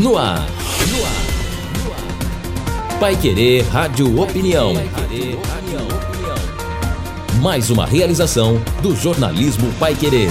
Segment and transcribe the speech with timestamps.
[0.00, 0.46] No ar.
[0.90, 2.98] No ar.
[2.98, 4.72] Pai Querer Rádio Opinião.
[7.42, 10.30] Mais uma realização do jornalismo Pai Querer.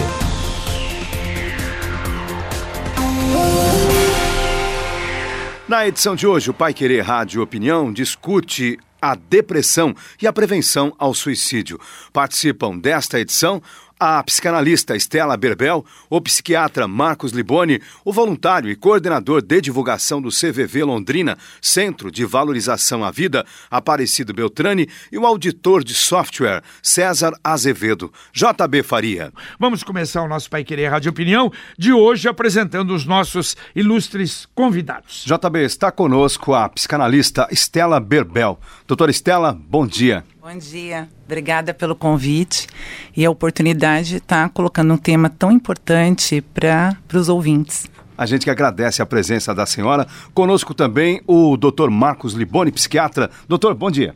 [5.68, 10.94] Na edição de hoje, o Pai Querer Rádio Opinião discute a depressão e a prevenção
[10.98, 11.80] ao suicídio.
[12.12, 13.62] Participam desta edição
[14.00, 20.30] a psicanalista Estela Berbel, o psiquiatra Marcos Liboni, o voluntário e coordenador de divulgação do
[20.30, 27.34] CVV Londrina, Centro de Valorização à Vida, Aparecido Beltrani, e o auditor de software, César
[27.44, 28.12] Azevedo.
[28.32, 29.34] JB Faria.
[29.60, 35.26] Vamos começar o nosso Pai Querer Rádio Opinião de hoje apresentando os nossos ilustres convidados.
[35.26, 38.60] JB, está conosco a psicanalista Estela Berbel.
[38.88, 40.24] Doutora Estela, bom dia.
[40.42, 42.66] Bom dia, obrigada pelo convite
[43.16, 47.88] e a oportunidade de estar colocando um tema tão importante para os ouvintes.
[48.18, 50.08] A gente que agradece a presença da senhora.
[50.34, 51.90] Conosco também o Dr.
[51.90, 53.30] Marcos Liboni, psiquiatra.
[53.50, 54.16] Doutor, bom dia.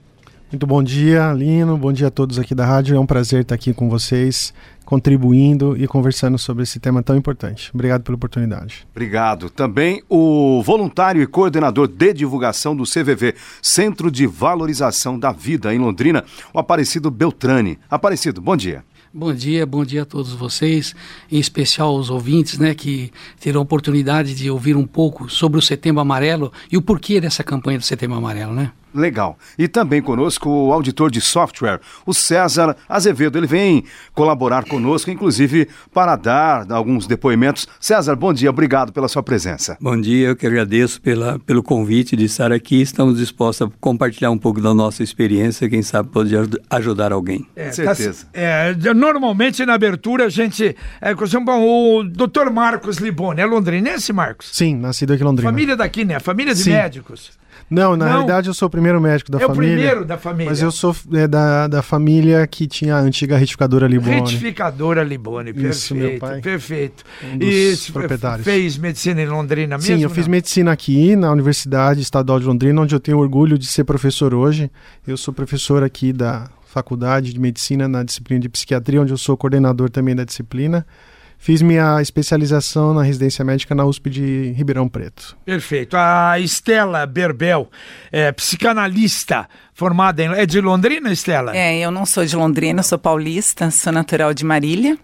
[0.53, 1.75] Muito bom dia, Lino.
[1.75, 2.95] Bom dia a todos aqui da rádio.
[2.95, 4.53] É um prazer estar aqui com vocês
[4.85, 7.71] contribuindo e conversando sobre esse tema tão importante.
[7.73, 8.85] Obrigado pela oportunidade.
[8.91, 9.49] Obrigado.
[9.49, 15.79] Também o voluntário e coordenador de divulgação do CVV, Centro de Valorização da Vida em
[15.79, 16.23] Londrina,
[16.53, 17.79] o Aparecido Beltrani.
[17.89, 18.85] Aparecido, bom dia.
[19.11, 20.95] Bom dia, bom dia a todos vocês,
[21.31, 25.61] em especial os ouvintes, né, que terão a oportunidade de ouvir um pouco sobre o
[25.63, 28.71] Setembro Amarelo e o porquê dessa campanha do Setembro Amarelo, né?
[28.93, 29.37] Legal.
[29.57, 33.37] E também conosco o auditor de software, o César Azevedo.
[33.37, 37.67] Ele vem colaborar conosco, inclusive para dar alguns depoimentos.
[37.79, 39.77] César, bom dia, obrigado pela sua presença.
[39.81, 42.81] Bom dia, eu que agradeço pela, pelo convite de estar aqui.
[42.81, 46.33] Estamos dispostos a compartilhar um pouco da nossa experiência, quem sabe pode
[46.69, 47.47] ajudar alguém.
[47.55, 48.25] É, certeza.
[48.31, 50.75] Tá, é, normalmente na abertura a gente.
[51.01, 54.49] É, bom, o doutor Marcos Liboni, é londrinense, Marcos?
[54.51, 55.49] Sim, nascido aqui em Londrina.
[55.49, 56.19] Família daqui, né?
[56.19, 56.71] Família de Sim.
[56.71, 57.31] médicos.
[57.73, 58.11] Não, na Não.
[58.11, 59.51] realidade eu sou o primeiro médico da é família.
[59.51, 60.49] É o primeiro da família.
[60.51, 64.15] Mas eu sou é, da, da família que tinha a antiga retificadora Libone.
[64.15, 65.75] Retificadora Libone, perfeito.
[65.75, 66.41] Isso, meu pai.
[66.41, 67.03] Perfeito.
[67.23, 68.45] Um dos e proprietários.
[68.45, 69.97] fez medicina em Londrina mesmo?
[69.97, 73.65] Sim, eu fiz medicina aqui na Universidade Estadual de Londrina, onde eu tenho orgulho de
[73.65, 74.69] ser professor hoje.
[75.07, 79.35] Eu sou professor aqui da Faculdade de Medicina na disciplina de Psiquiatria, onde eu sou
[79.35, 80.85] coordenador também da disciplina.
[81.43, 85.35] Fiz minha especialização na residência médica na USP de Ribeirão Preto.
[85.43, 85.97] Perfeito.
[85.97, 87.69] A Estela Berbel,
[88.13, 90.31] é, psicanalista, formada em.
[90.31, 91.53] É de Londrina, Estela?
[91.53, 94.97] É, eu não sou de Londrina, sou paulista, sou natural de Marília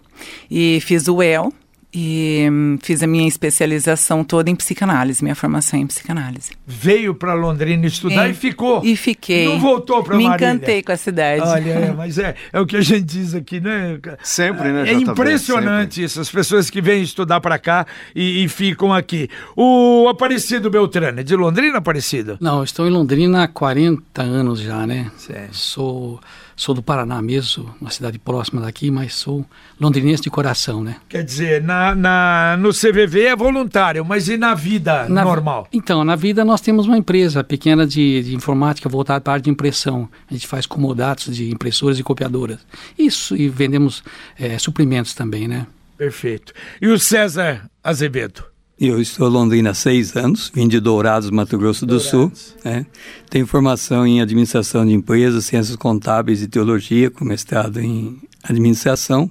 [0.50, 1.52] e fiz o EL,
[1.92, 6.52] e hum, fiz a minha especialização toda em psicanálise, minha formação em psicanálise.
[6.66, 8.80] Veio para Londrina estudar e, e, ficou.
[8.84, 9.46] E fiquei.
[9.46, 10.30] Não voltou para Marília.
[10.30, 11.42] Me encantei com a cidade.
[11.42, 13.98] Olha, é, mas é, é o que a gente diz aqui, né?
[14.22, 14.90] Sempre, né?
[14.90, 16.04] É impressionante sempre.
[16.04, 19.28] isso, as pessoas que vêm estudar para cá e, e, ficam aqui.
[19.56, 22.38] O Aparecido Beltrano, é de Londrina, Aparecido?
[22.40, 25.10] Não, estou em Londrina há 40 anos já, né?
[25.16, 25.56] Certo.
[25.56, 26.20] Sou
[26.60, 29.46] sou do Paraná mesmo, uma cidade próxima daqui, mas sou
[29.80, 30.96] londrinense de coração, né?
[31.08, 35.66] Quer dizer, na, na, no CVV é voluntário, mas e na vida na, normal?
[35.72, 39.42] Então, na vida nós temos uma empresa pequena de, de informática voltada para a área
[39.42, 40.06] de impressão.
[40.30, 42.58] A gente faz comodatos de impressoras e copiadoras.
[42.98, 44.04] Isso, e vendemos
[44.38, 45.66] é, suprimentos também, né?
[45.96, 46.52] Perfeito.
[46.78, 48.49] E o César Azevedo?
[48.80, 52.08] Eu estou em Londrina há seis anos, vim de Dourados, Mato Grosso do Dourados.
[52.08, 52.32] Sul.
[52.64, 52.86] É.
[53.28, 59.28] Tenho formação em administração de empresas, ciências contábeis e teologia, com mestrado em administração.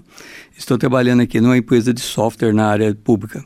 [0.56, 3.44] Estou trabalhando aqui numa empresa de software na área pública.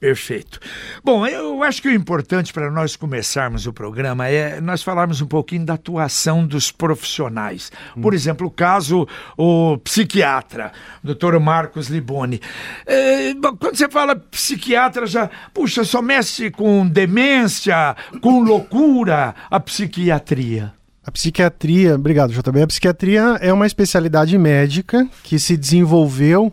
[0.00, 0.60] Perfeito.
[1.02, 5.26] Bom, eu acho que o importante para nós começarmos o programa é nós falarmos um
[5.26, 7.72] pouquinho da atuação dos profissionais.
[8.00, 10.70] Por exemplo, o caso o psiquiatra,
[11.02, 12.40] doutor Marcos Liboni.
[12.86, 20.72] É, quando você fala psiquiatra, já, puxa, só mexe com demência, com loucura, a psiquiatria.
[21.04, 22.62] A psiquiatria, obrigado, JB.
[22.62, 26.52] A psiquiatria é uma especialidade médica que se desenvolveu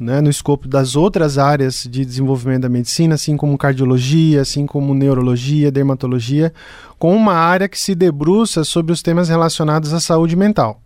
[0.00, 4.94] né, no escopo das outras áreas de desenvolvimento da medicina, assim como cardiologia, assim como
[4.94, 6.54] neurologia, dermatologia,
[6.98, 10.80] com uma área que se debruça sobre os temas relacionados à saúde mental.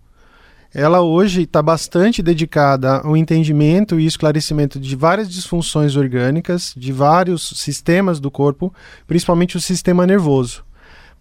[0.75, 7.50] Ela hoje está bastante dedicada ao entendimento e esclarecimento de várias disfunções orgânicas, de vários
[7.50, 8.75] sistemas do corpo,
[9.06, 10.64] principalmente o sistema nervoso.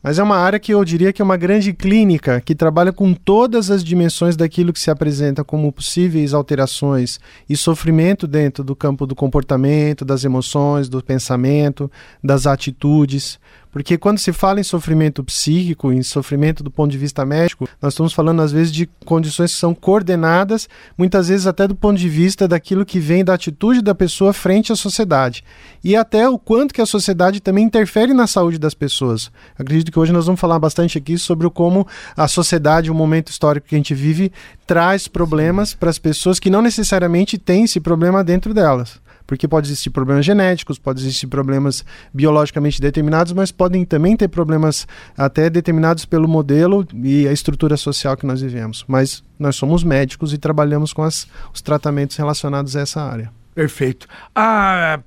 [0.04, 3.14] Mas é uma área que eu diria que é uma grande clínica que trabalha com
[3.14, 9.08] todas as dimensões daquilo que se apresenta como possíveis alterações e sofrimento dentro do campo
[9.08, 11.90] do comportamento, das emoções, do pensamento,
[12.22, 13.40] das atitudes.
[13.74, 17.94] Porque quando se fala em sofrimento psíquico, em sofrimento do ponto de vista médico, nós
[17.94, 22.08] estamos falando às vezes de condições que são coordenadas, muitas vezes até do ponto de
[22.08, 25.44] vista daquilo que vem da atitude da pessoa frente à sociedade.
[25.84, 29.31] E até o quanto que a sociedade também interfere na saúde das pessoas.
[29.58, 33.68] Acredito que hoje nós vamos falar bastante aqui sobre como a sociedade, o momento histórico
[33.68, 34.31] que a gente vive,
[34.68, 39.02] traz problemas para as pessoas que não necessariamente têm esse problema dentro delas
[39.34, 41.84] porque pode existir problemas genéticos, pode existir problemas
[42.14, 44.88] biologicamente determinados, mas podem também ter problemas
[45.18, 48.86] até determinados pelo modelo e a estrutura social que nós vivemos.
[48.88, 53.32] Mas nós somos médicos e trabalhamos com as, os tratamentos relacionados a essa área.
[53.56, 54.08] Perfeito.
[54.36, 55.00] A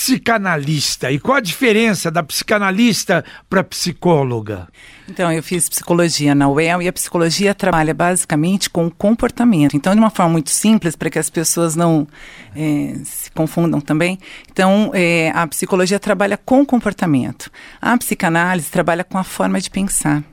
[0.00, 1.12] psicanalista.
[1.12, 4.66] E qual a diferença da psicanalista para psicóloga?
[5.06, 9.76] Então, eu fiz psicologia na UEL e a psicologia trabalha basicamente com o comportamento.
[9.76, 12.08] Então, de uma forma muito simples, para que as pessoas não
[12.56, 14.18] é, se confundam também.
[14.50, 17.50] Então, é, a psicologia trabalha com o comportamento.
[17.78, 20.24] A psicanálise trabalha com a forma de pensar.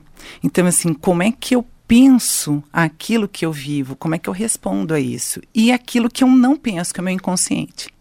[0.42, 3.96] Então, assim, como é que eu penso aquilo que eu vivo?
[3.96, 5.42] Como é que eu respondo a isso?
[5.54, 7.97] E aquilo que eu não penso, que é o meu inconsciente.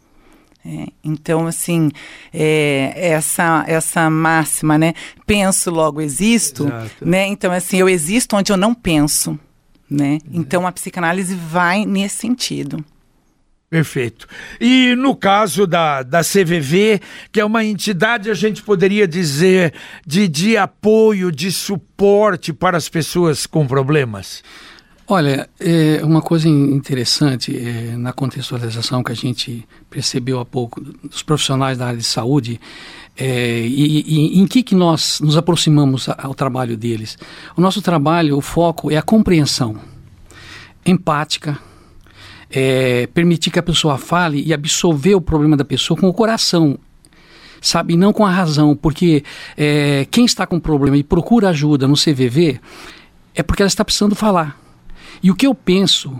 [0.69, 1.90] É, então, assim,
[2.34, 4.94] é, essa, essa máxima, né?
[5.25, 7.06] Penso, logo existo, Exato.
[7.06, 7.25] né?
[7.25, 9.40] Então, assim, eu existo onde eu não penso,
[9.90, 10.16] né?
[10.16, 10.19] É.
[10.34, 12.84] Então, a psicanálise vai nesse sentido.
[13.69, 14.28] Perfeito.
[14.60, 17.00] E no caso da, da CVV,
[17.31, 19.74] que é uma entidade, a gente poderia dizer,
[20.06, 24.44] de, de apoio, de suporte para as pessoas com problemas?
[25.09, 31.24] Olha, é uma coisa interessante é, na contextualização que a gente percebeu há pouco dos
[31.24, 32.59] profissionais da área de saúde
[33.15, 37.18] é, e, e, em que, que nós nos aproximamos ao trabalho deles.
[37.56, 39.77] O nosso trabalho, o foco é a compreensão
[40.86, 41.57] empática,
[42.51, 46.77] é, permitir que a pessoa fale e absolver o problema da pessoa com o coração
[47.62, 47.94] sabe?
[47.94, 49.24] E não com a razão, porque
[49.56, 52.60] é, quem está com problema e procura ajuda no CVV
[53.33, 54.67] é porque ela está precisando falar.
[55.22, 56.19] E o que eu penso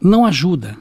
[0.00, 0.76] não ajuda.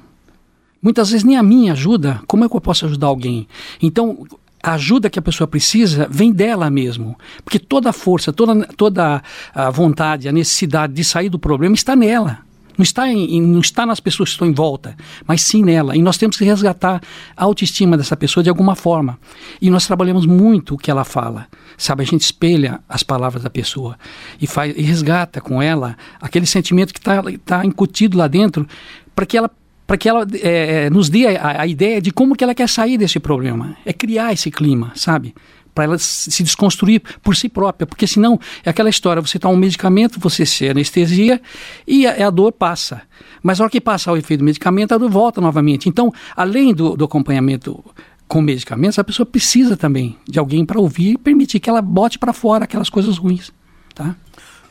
[0.82, 2.22] Muitas vezes nem a minha ajuda.
[2.28, 3.48] Como é que eu posso ajudar alguém?
[3.82, 4.26] Então,
[4.62, 7.18] a ajuda que a pessoa precisa vem dela mesmo.
[7.44, 9.22] Porque toda a força, toda, toda
[9.54, 12.47] a vontade, a necessidade de sair do problema está nela.
[12.78, 14.96] Não está, em, não está nas pessoas que estão em volta,
[15.26, 15.96] mas sim nela.
[15.96, 17.02] E nós temos que resgatar
[17.36, 19.18] a autoestima dessa pessoa de alguma forma.
[19.62, 21.48] E nós trabalhamos muito o que ela fala.
[21.78, 23.98] Sabe, a gente espelha as palavras da pessoa
[24.40, 28.68] e, faz, e resgata com ela aquele sentimento que está tá incutido lá dentro
[29.16, 29.50] para que ela
[29.88, 32.68] para que ela é, é, nos dê a, a, ideia de como que ela quer
[32.68, 33.78] sair desse problema.
[33.86, 35.34] É criar esse clima, sabe?
[35.78, 39.58] Para ela se desconstruir por si própria, porque senão é aquela história, você toma um
[39.58, 41.40] medicamento, você se anestesia
[41.86, 43.04] e a, a dor passa.
[43.44, 45.88] Mas na hora que passar o efeito do medicamento, a dor volta novamente.
[45.88, 47.86] Então, além do, do acompanhamento
[48.28, 52.18] com medicamentos, a pessoa precisa também de alguém para ouvir e permitir que ela bote
[52.18, 53.54] para fora aquelas coisas ruins,
[53.94, 54.16] tá?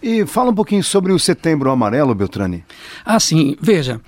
[0.03, 2.65] E fala um pouquinho sobre o Setembro Amarelo, Beltrani.
[3.05, 3.57] Ah, sim.
[3.61, 4.01] Veja,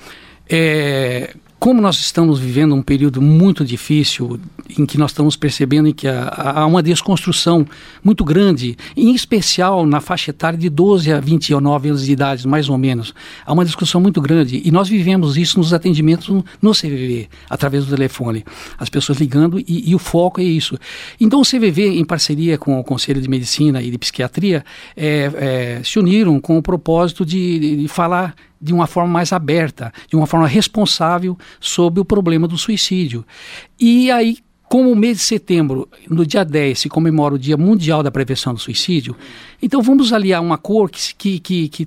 [0.48, 4.38] é, como nós estamos vivendo um período muito difícil,
[4.78, 7.66] em que nós estamos percebendo que há, uma desconstrução
[8.02, 12.68] muito grande, em especial na faixa etária de 12 a 29 anos de idade, mais
[12.68, 13.12] ou menos,
[13.44, 16.28] há uma discussão muito grande e nós vivemos isso nos atendimentos
[16.62, 18.44] no CVV, através do telefone,
[18.78, 20.78] as pessoas ligando e, e o foco é isso.
[21.20, 24.64] Então o CVV, em parceria com o Conselho de Medicina e de Psiquiatria,
[24.96, 29.32] é, é, se uniram com o propósito de, de, de falar de uma forma mais
[29.32, 33.24] aberta, de uma forma responsável sobre o problema do suicídio.
[33.78, 34.38] E aí,
[34.68, 38.52] como o mês de setembro, no dia 10, se comemora o Dia Mundial da Prevenção
[38.52, 39.16] do Suicídio,
[39.62, 41.86] então vamos aliar uma cor que, que, que, que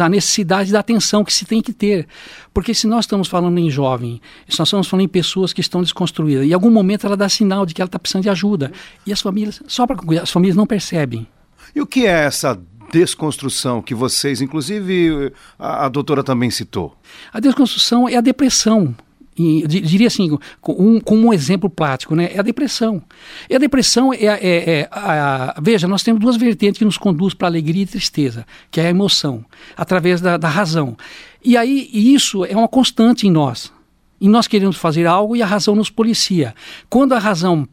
[0.00, 2.08] a necessidade da atenção que se tem que ter.
[2.54, 5.82] Porque se nós estamos falando em jovem, se nós estamos falando em pessoas que estão
[5.82, 8.72] desconstruídas, em algum momento ela dá sinal de que ela está precisando de ajuda.
[9.06, 11.26] E as famílias, só para concluir, as famílias não percebem.
[11.74, 12.58] E o que é essa
[12.92, 16.94] desconstrução que vocês, inclusive a, a doutora também citou?
[17.32, 18.94] A desconstrução é a depressão.
[19.34, 20.30] Diria assim,
[20.68, 22.30] um, um, exemplo prático, né?
[22.34, 23.02] É a depressão.
[23.48, 26.98] E a depressão é, é, é a, a, veja, nós temos duas vertentes que nos
[26.98, 29.42] conduzem para alegria e tristeza, que é a emoção,
[29.74, 30.98] através da, da razão.
[31.42, 33.72] E aí isso é uma constante em nós.
[34.20, 36.54] E nós queremos fazer algo e a razão nos policia.
[36.90, 37.66] Quando a razão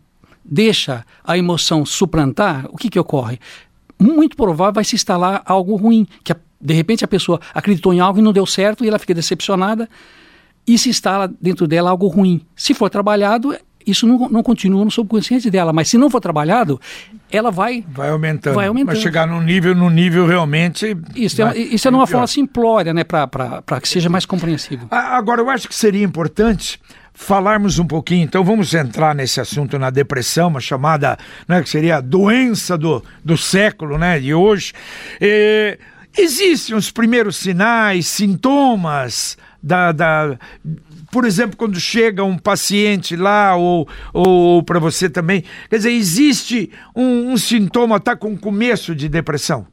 [0.44, 3.38] deixa a emoção suplantar, o que, que ocorre?
[4.00, 8.20] Muito provável vai se instalar algo ruim, que de repente a pessoa acreditou em algo
[8.20, 9.90] e não deu certo e ela fica decepcionada
[10.66, 12.42] e se instala dentro dela algo ruim.
[12.56, 16.80] Se for trabalhado, isso não, não continua no subconsciente dela, mas se não for trabalhado,
[17.32, 18.94] ela vai vai aumentando, vai, aumentando.
[18.94, 23.04] vai chegar num nível, num nível realmente isso é, isso é numa forma simplória, né,
[23.04, 24.88] para que seja mais compreensível.
[24.92, 26.80] Agora eu acho que seria importante
[27.14, 31.98] falarmos um pouquinho, então vamos entrar nesse assunto na depressão, uma chamada, né, que seria
[31.98, 34.74] a doença do, do século, né, de hoje.
[35.20, 35.78] É,
[36.18, 40.38] existem os primeiros sinais, sintomas da, da
[41.12, 46.72] por exemplo, quando chega um paciente lá, ou, ou para você também, quer dizer, existe
[46.96, 49.66] um, um sintoma, está com começo de depressão?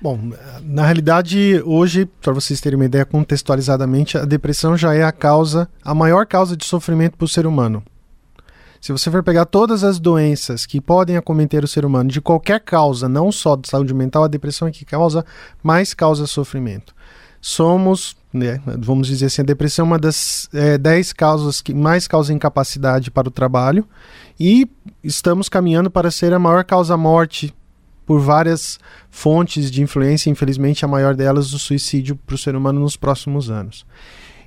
[0.00, 0.18] Bom,
[0.62, 5.68] na realidade, hoje, para vocês terem uma ideia contextualizadamente, a depressão já é a causa,
[5.82, 7.82] a maior causa de sofrimento para o ser humano.
[8.78, 12.60] Se você for pegar todas as doenças que podem acometer o ser humano, de qualquer
[12.60, 15.24] causa, não só de saúde mental, a depressão é que causa
[15.62, 16.94] mais causa sofrimento.
[17.40, 22.06] Somos, né, vamos dizer assim, a depressão é uma das é, dez causas que mais
[22.06, 23.86] causa incapacidade para o trabalho
[24.38, 24.68] e
[25.02, 27.54] estamos caminhando para ser a maior causa morte
[28.06, 28.78] por várias
[29.10, 33.50] fontes de influência, infelizmente a maior delas o suicídio para o ser humano nos próximos
[33.50, 33.84] anos.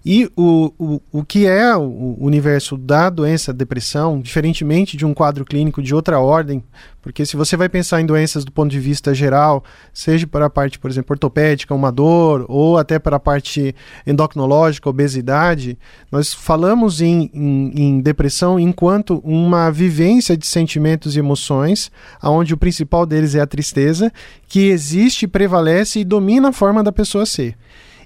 [0.06, 5.44] E o, o, o que é o universo da doença, depressão, diferentemente de um quadro
[5.44, 6.63] clínico de outra ordem,
[7.01, 9.63] porque se você vai pensar em doenças do ponto de vista geral,
[9.94, 13.74] seja para a parte, por exemplo, ortopédica, uma dor, ou até para a parte
[14.06, 15.77] endocrinológica, obesidade,
[16.12, 21.91] nós falamos em, em, em depressão enquanto uma vivência de sentimentos e emoções,
[22.22, 24.12] onde o principal deles é a tristeza,
[24.48, 27.56] que existe, prevalece e domina a forma da pessoa ser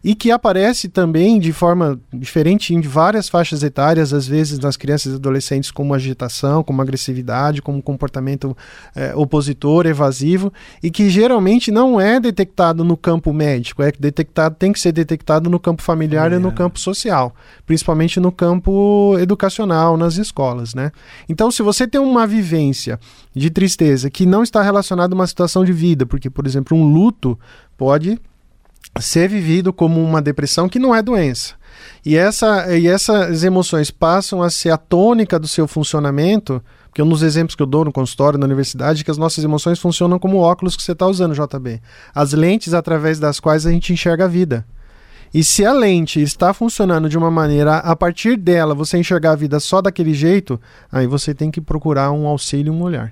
[0.03, 5.13] e que aparece também de forma diferente em várias faixas etárias, às vezes nas crianças
[5.13, 8.55] e adolescentes, como agitação, como agressividade, como comportamento
[8.93, 14.73] é, opositor, evasivo, e que geralmente não é detectado no campo médico, é detectado, tem
[14.73, 16.35] que ser detectado no campo familiar é.
[16.35, 17.33] e no campo social,
[17.65, 20.91] principalmente no campo educacional, nas escolas, né?
[21.29, 22.99] Então, se você tem uma vivência
[23.33, 26.83] de tristeza que não está relacionada a uma situação de vida, porque, por exemplo, um
[26.83, 27.39] luto
[27.77, 28.19] pode
[29.01, 31.55] ser vivido como uma depressão que não é doença.
[32.05, 37.09] E, essa, e essas emoções passam a ser a tônica do seu funcionamento, porque um
[37.09, 40.19] dos exemplos que eu dou no consultório, na universidade, é que as nossas emoções funcionam
[40.19, 41.81] como óculos que você está usando, JB.
[42.13, 44.65] As lentes através das quais a gente enxerga a vida.
[45.33, 49.35] E se a lente está funcionando de uma maneira, a partir dela você enxergar a
[49.35, 53.11] vida só daquele jeito, aí você tem que procurar um auxílio, um olhar.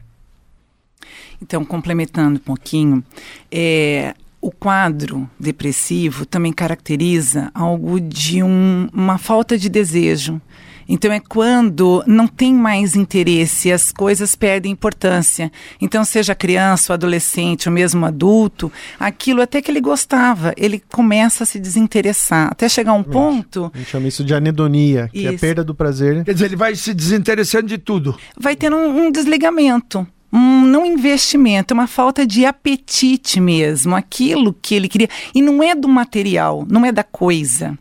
[1.41, 3.03] Então, complementando um pouquinho,
[3.51, 10.41] é, o quadro depressivo também caracteriza algo de um, uma falta de desejo.
[10.89, 15.49] Então é quando não tem mais interesse, as coisas perdem importância.
[15.79, 18.69] Então, seja criança, ou adolescente, ou mesmo adulto,
[18.99, 22.49] aquilo até que ele gostava, ele começa a se desinteressar.
[22.51, 23.71] Até chegar um ponto.
[23.73, 25.27] A gente chama isso de anedonia, que isso.
[25.29, 26.25] é a perda do prazer.
[26.25, 28.17] Quer dizer, ele vai se desinteressando de tudo.
[28.37, 34.53] Vai tendo um, um desligamento um não investimento, é uma falta de apetite mesmo, aquilo
[34.53, 35.09] que ele queria.
[35.35, 37.77] E não é do material, não é da coisa.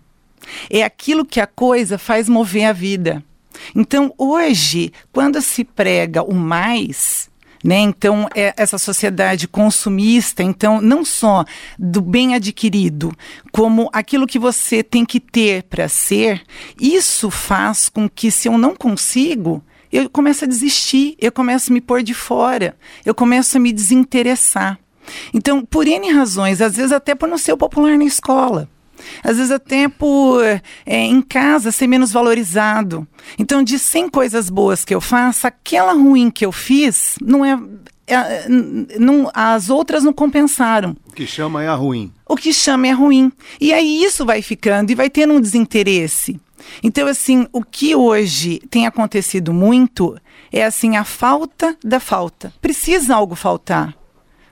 [0.68, 3.22] É aquilo que a coisa faz mover a vida.
[3.74, 7.30] Então, hoje, quando se prega o mais,
[7.62, 7.78] né?
[7.78, 11.44] Então, é essa sociedade consumista, então, não só
[11.78, 13.12] do bem adquirido,
[13.52, 16.42] como aquilo que você tem que ter para ser,
[16.80, 21.74] isso faz com que, se eu não consigo, eu começo a desistir, eu começo a
[21.74, 24.78] me pôr de fora, eu começo a me desinteressar.
[25.34, 28.68] Então, por N razões, às vezes até por não ser popular na escola.
[29.24, 33.06] Às vezes até por é, em casa ser menos valorizado.
[33.38, 37.58] Então, de 100 coisas boas que eu faço, aquela ruim que eu fiz não é,
[38.06, 40.96] é, não, as outras não compensaram.
[41.08, 42.12] O que chama é a ruim.
[42.28, 43.32] O que chama é ruim.
[43.60, 46.38] E aí isso vai ficando e vai tendo um desinteresse.
[46.82, 50.16] Então, assim, o que hoje tem acontecido muito
[50.52, 52.52] é assim a falta da falta.
[52.60, 53.96] Precisa algo faltar.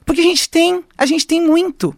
[0.05, 1.95] Porque a gente tem, a gente tem muito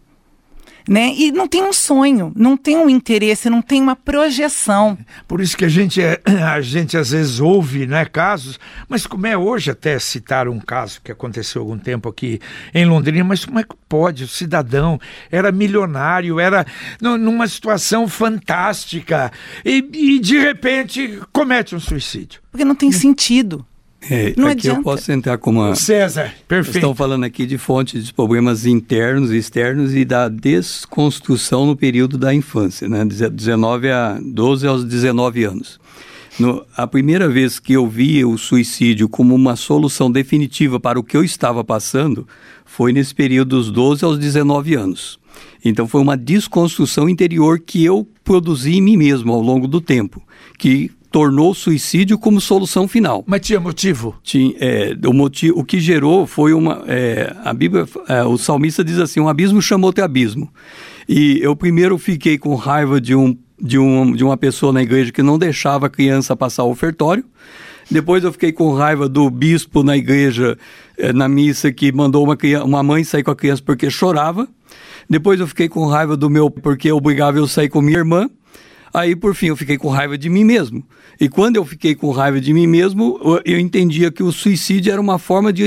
[0.91, 1.13] né?
[1.15, 4.97] E não tem um sonho, não tem um interesse, não tem uma projeção.
[5.25, 9.25] Por isso que a gente, é, a gente às vezes ouve né, casos, mas como
[9.25, 12.41] é hoje até citar um caso que aconteceu algum tempo aqui
[12.73, 14.25] em Londrina, mas como é que pode?
[14.25, 14.99] O cidadão
[15.31, 16.65] era milionário, era
[16.99, 19.31] numa situação fantástica
[19.63, 22.41] e, e de repente comete um suicídio.
[22.51, 23.65] Porque não tem sentido.
[24.09, 24.79] É, não aqui adianta.
[24.79, 25.75] eu posso entrar com uma.
[25.75, 26.77] César, perfeito.
[26.77, 32.17] Estão falando aqui de fontes de problemas internos e externos e da desconstrução no período
[32.17, 33.05] da infância, né?
[33.05, 35.79] 19 a 12 aos 19 anos.
[36.39, 41.03] No, a primeira vez que eu vi o suicídio como uma solução definitiva para o
[41.03, 42.27] que eu estava passando
[42.65, 45.19] foi nesse período dos 12 aos 19 anos.
[45.63, 50.23] Então foi uma desconstrução interior que eu produzi em mim mesmo ao longo do tempo,
[50.57, 53.23] que tornou o suicídio como solução final.
[53.27, 54.15] Mas tinha motivo?
[54.23, 56.83] Tinha, é, o, motivo, o que gerou foi uma.
[56.87, 60.49] É, a Bíblia, é, o salmista diz assim: um abismo chamou outro abismo.
[61.07, 65.11] E eu primeiro fiquei com raiva de um de, um, de uma pessoa na igreja
[65.11, 67.23] que não deixava a criança passar o ofertório.
[67.89, 70.57] Depois eu fiquei com raiva do bispo na igreja,
[70.97, 74.47] eh, na missa, que mandou uma, criança, uma mãe sair com a criança porque chorava.
[75.09, 78.29] Depois eu fiquei com raiva do meu, porque obrigava eu sair com minha irmã.
[78.93, 80.83] Aí, por fim, eu fiquei com raiva de mim mesmo.
[81.19, 84.99] E quando eu fiquei com raiva de mim mesmo, eu entendia que o suicídio era
[84.99, 85.63] uma forma de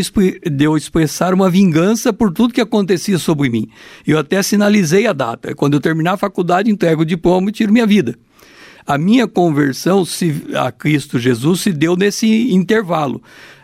[0.61, 3.69] eu, expressar uma vingança por tudo que acontecia sobre mim.
[4.07, 5.55] Eu até sinalizei a data.
[5.55, 8.19] Quando eu terminar a faculdade, entrego o diploma e tiro minha vida.
[8.87, 10.05] A minha conversão
[10.55, 13.23] a Cristo Jesus se deu nesse intervalo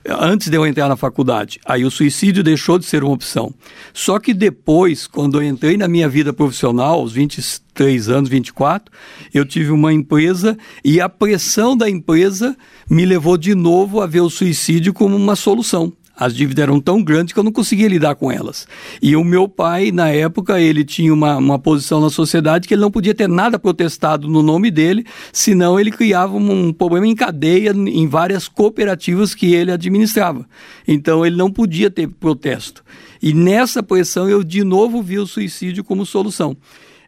[0.08, 1.60] antes de eu entrar na faculdade.
[1.64, 3.52] Aí o suicídio deixou de ser uma opção.
[3.92, 8.92] Só que depois, quando eu entrei na minha vida profissional, aos 23 anos, 24,
[9.32, 12.56] eu tive uma empresa e a pressão da empresa
[12.88, 15.92] me levou de novo a ver o suicídio como uma solução.
[16.20, 18.68] As dívidas eram tão grandes que eu não conseguia lidar com elas.
[19.00, 22.82] E o meu pai, na época, ele tinha uma, uma posição na sociedade que ele
[22.82, 27.14] não podia ter nada protestado no nome dele, senão ele criava um, um problema em
[27.14, 30.46] cadeia em várias cooperativas que ele administrava.
[30.86, 32.84] Então ele não podia ter protesto.
[33.22, 36.54] E nessa pressão eu de novo vi o suicídio como solução.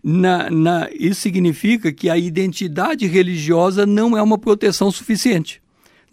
[0.02, 5.61] Na, na, isso significa que a identidade religiosa não é uma proteção suficiente.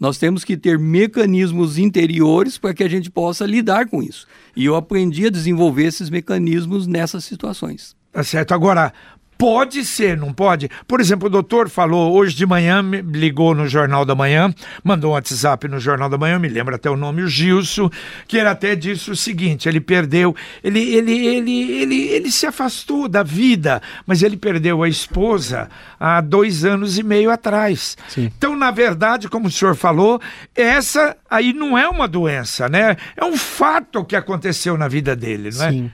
[0.00, 4.26] Nós temos que ter mecanismos interiores para que a gente possa lidar com isso.
[4.56, 7.94] E eu aprendi a desenvolver esses mecanismos nessas situações.
[8.10, 8.54] Tá certo.
[8.54, 8.94] Agora,
[9.40, 10.68] Pode ser, não pode?
[10.86, 14.54] Por exemplo, o doutor falou hoje de manhã, me ligou no Jornal da Manhã,
[14.84, 17.88] mandou um WhatsApp no Jornal da Manhã, me lembra até o nome, o Gilson,
[18.28, 23.08] que ele até disse o seguinte: ele perdeu, ele, ele, ele, ele, ele se afastou
[23.08, 27.96] da vida, mas ele perdeu a esposa há dois anos e meio atrás.
[28.08, 28.30] Sim.
[28.36, 30.20] Então, na verdade, como o senhor falou,
[30.54, 32.94] essa aí não é uma doença, né?
[33.16, 35.90] É um fato que aconteceu na vida dele, não é?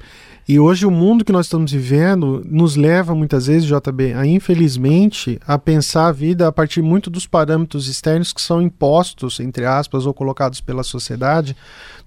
[0.48, 5.40] E hoje o mundo que nós estamos vivendo nos leva muitas vezes, JB, a infelizmente
[5.44, 10.06] a pensar a vida a partir muito dos parâmetros externos que são impostos, entre aspas,
[10.06, 11.56] ou colocados pela sociedade,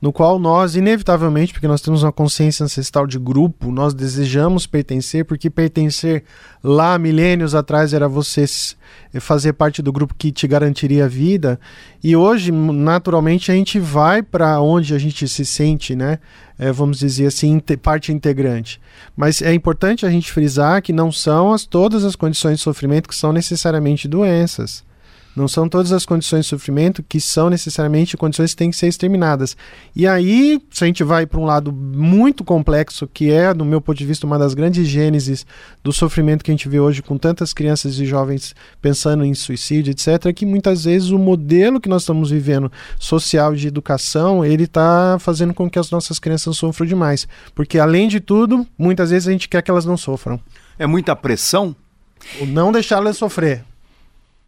[0.02, 5.26] no qual nós, inevitavelmente, porque nós temos uma consciência ancestral de grupo, nós desejamos pertencer,
[5.26, 6.24] porque pertencer
[6.64, 8.46] lá milênios atrás era você
[9.20, 11.60] fazer parte do grupo que te garantiria a vida,
[12.02, 16.20] e hoje, naturalmente, a gente vai para onde a gente se sente, né?
[16.60, 18.82] É, vamos dizer assim, parte integrante.
[19.16, 23.08] Mas é importante a gente frisar que não são as, todas as condições de sofrimento
[23.08, 24.84] que são necessariamente doenças.
[25.36, 28.88] Não são todas as condições de sofrimento que são necessariamente condições que têm que ser
[28.88, 29.56] exterminadas.
[29.96, 33.80] E aí, se a gente vai para um lado muito complexo, que é, no meu
[33.80, 35.46] ponto de vista, uma das grandes gênesis
[35.84, 39.92] do sofrimento que a gente vê hoje com tantas crianças e jovens pensando em suicídio,
[39.92, 44.64] etc., é que muitas vezes o modelo que nós estamos vivendo social de educação, ele
[44.64, 47.28] está fazendo com que as nossas crianças sofram demais.
[47.54, 50.40] Porque, além de tudo, muitas vezes a gente quer que elas não sofram.
[50.78, 51.76] É muita pressão?
[52.42, 53.64] Ou não deixar elas sofrer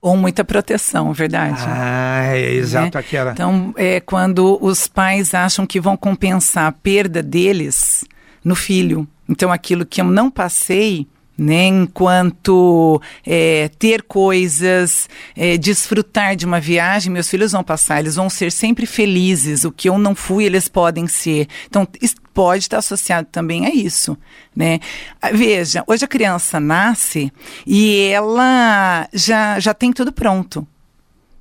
[0.01, 1.63] ou muita proteção, verdade.
[1.67, 2.99] Ah, é exato né?
[2.99, 3.31] aquela.
[3.31, 8.03] Então, é quando os pais acham que vão compensar a perda deles
[8.43, 9.07] no filho.
[9.29, 16.59] Então, aquilo que eu não passei, né, enquanto é, ter coisas, é, desfrutar de uma
[16.59, 19.63] viagem, meus filhos vão passar, eles vão ser sempre felizes.
[19.63, 21.47] O que eu não fui, eles podem ser.
[21.67, 21.87] Então,
[22.33, 24.17] pode estar associado também a isso,
[24.55, 24.79] né?
[25.21, 27.31] Ah, veja, hoje a criança nasce
[27.65, 30.67] e ela já, já tem tudo pronto.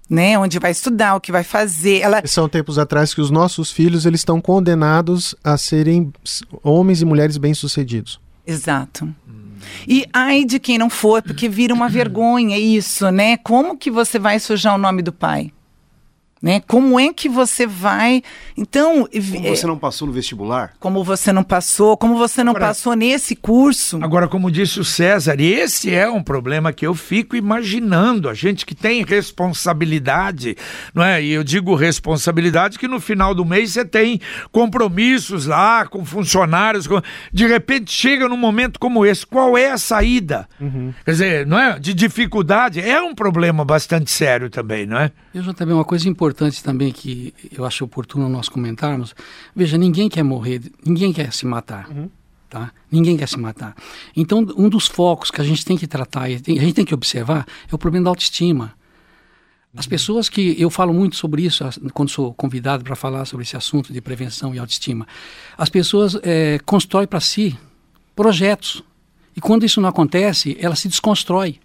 [0.08, 2.00] Né, onde vai estudar, o que vai fazer.
[2.00, 2.20] Ela...
[2.26, 6.12] São tempos atrás que os nossos filhos eles estão condenados a serem
[6.64, 8.20] homens e mulheres bem-sucedidos.
[8.44, 9.08] Exato.
[9.86, 13.36] E ai de quem não for, porque vira uma vergonha isso, né?
[13.36, 15.52] Como que você vai sujar o nome do pai?
[16.42, 16.62] Né?
[16.66, 18.22] Como é que você vai.
[18.56, 19.06] Então.
[19.06, 20.72] Como você não passou no vestibular?
[20.80, 23.98] Como você não passou, como você não agora, passou nesse curso.
[24.02, 28.26] Agora, como disse o César, esse é um problema que eu fico imaginando.
[28.26, 30.56] A gente que tem responsabilidade,
[30.94, 31.22] não é?
[31.22, 34.18] E eu digo responsabilidade que no final do mês você tem
[34.50, 36.86] compromissos lá com funcionários.
[36.86, 37.02] Com...
[37.30, 39.26] De repente chega num momento como esse.
[39.26, 40.48] Qual é a saída?
[40.58, 40.94] Uhum.
[41.04, 41.78] Quer dizer, não é?
[41.78, 42.80] De dificuldade.
[42.80, 45.12] É um problema bastante sério também, não é?
[45.34, 49.14] Eu já também uma coisa importante importante também que eu acho oportuno nós comentarmos.
[49.54, 51.90] Veja, ninguém quer morrer, ninguém quer se matar.
[51.90, 52.08] Uhum.
[52.48, 52.72] Tá?
[52.90, 53.76] Ninguém quer se matar.
[54.16, 56.94] Então, um dos focos que a gente tem que tratar e a gente tem que
[56.94, 58.74] observar é o problema da autoestima.
[59.76, 59.90] As uhum.
[59.90, 63.92] pessoas que eu falo muito sobre isso quando sou convidado para falar sobre esse assunto
[63.92, 65.06] de prevenção e autoestima,
[65.58, 67.58] as pessoas é, constroem para si
[68.14, 68.82] projetos
[69.36, 71.60] e quando isso não acontece, ela se desconstrói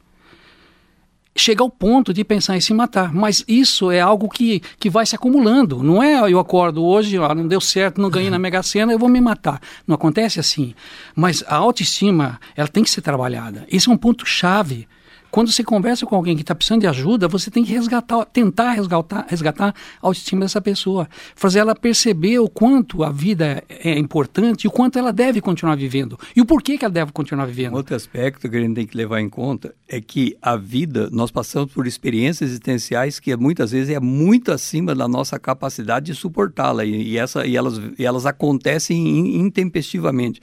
[1.36, 3.14] chega ao ponto de pensar em se matar.
[3.14, 5.84] Mas isso é algo que, que vai se acumulando.
[5.84, 9.00] Não é eu acordo hoje, ó, não deu certo, não ganhei na Mega Sena, eu
[9.00, 9.62] vou me matar.
[9.86, 10.74] Não acontece assim.
[11.16, 13.66] Mas a autoestima, ela tem que ser trabalhada.
[13.70, 14.88] Esse é um ponto chave
[15.36, 18.72] Quando você conversa com alguém que está precisando de ajuda, você tem que resgatar, tentar
[18.72, 24.64] resgatar, resgatar a autoestima dessa pessoa, fazer ela perceber o quanto a vida é importante
[24.64, 27.74] e o quanto ela deve continuar vivendo e o porquê que ela deve continuar vivendo.
[27.74, 31.32] Outro aspecto que a gente tem que levar em conta é que a vida, nós
[31.32, 36.86] passamos por experiências existenciais que muitas vezes é muito acima da nossa capacidade de suportá-la
[36.86, 40.40] e, e, essa, e, elas, e elas acontecem intempestivamente.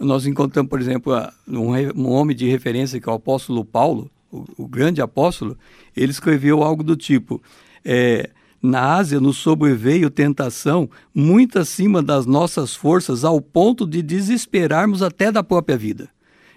[0.00, 1.12] Nós encontramos, por exemplo,
[1.46, 5.56] um, um homem de referência que é o apóstolo Paulo, o, o grande apóstolo,
[5.94, 7.40] ele escreveu algo do tipo:
[7.84, 8.30] é,
[8.62, 15.30] na Ásia nos sobreveio tentação muito acima das nossas forças, ao ponto de desesperarmos até
[15.30, 16.08] da própria vida.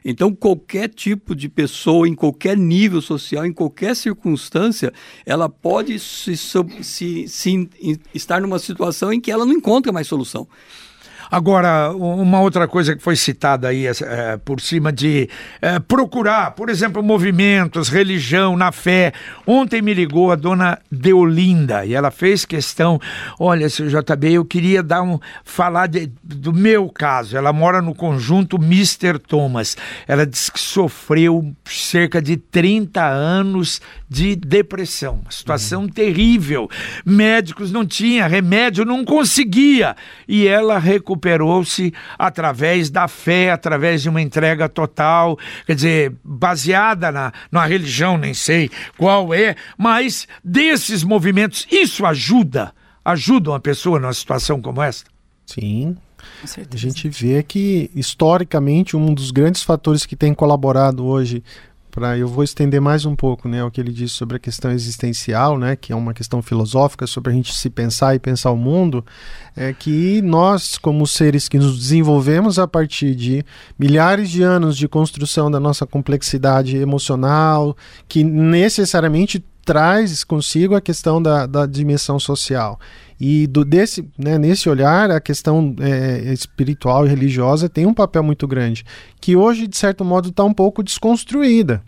[0.07, 4.93] Então, qualquer tipo de pessoa, em qualquer nível social, em qualquer circunstância,
[5.25, 7.69] ela pode se, se, se,
[8.13, 10.47] estar numa situação em que ela não encontra mais solução.
[11.31, 15.29] Agora, uma outra coisa que foi citada aí é, por cima de
[15.61, 19.11] é, procurar, por exemplo, movimentos, religião, na fé.
[19.45, 22.99] Ontem me ligou a dona Deolinda e ela fez questão,
[23.39, 27.37] olha, seu JB, eu queria dar um falar de, do meu caso.
[27.37, 29.19] Ela mora no conjunto Mr.
[29.19, 29.75] Thomas.
[30.07, 35.89] Ela disse que sofreu cerca de 30 anos de depressão, uma situação uhum.
[35.89, 36.69] terrível.
[37.05, 39.95] Médicos não tinha remédio, não conseguia.
[40.27, 47.11] E ela recuperou recuperou-se através da fé, através de uma entrega total, quer dizer, baseada
[47.11, 52.73] na, na religião, nem sei qual é, mas desses movimentos, isso ajuda,
[53.03, 55.09] ajuda uma pessoa numa situação como esta?
[55.45, 55.95] Sim,
[56.43, 61.43] a gente vê que, historicamente, um dos grandes fatores que tem colaborado hoje
[61.95, 64.69] para eu vou estender mais um pouco, né, o que ele disse sobre a questão
[64.69, 68.57] existencial, né, que é uma questão filosófica sobre a gente se pensar e pensar o
[68.57, 69.03] mundo,
[69.55, 73.45] é que nós, como seres que nos desenvolvemos a partir de
[73.79, 77.77] milhares de anos de construção da nossa complexidade emocional,
[78.09, 82.79] que necessariamente traz consigo a questão da, da dimensão social.
[83.19, 88.21] E do, desse, né, nesse olhar, a questão é, espiritual e religiosa tem um papel
[88.21, 88.85] muito grande,
[89.19, 91.81] que hoje, de certo modo, está um pouco desconstruída.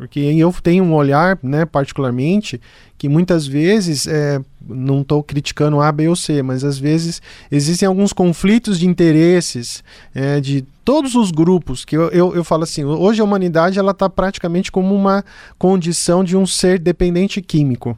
[0.00, 2.58] Porque eu tenho um olhar, né, particularmente,
[2.96, 7.20] que muitas vezes, é, não estou criticando A, B ou C, mas às vezes
[7.52, 9.84] existem alguns conflitos de interesses
[10.14, 13.90] é, de todos os grupos, que eu, eu, eu falo assim, hoje a humanidade ela
[13.90, 15.22] está praticamente como uma
[15.58, 17.94] condição de um ser dependente químico.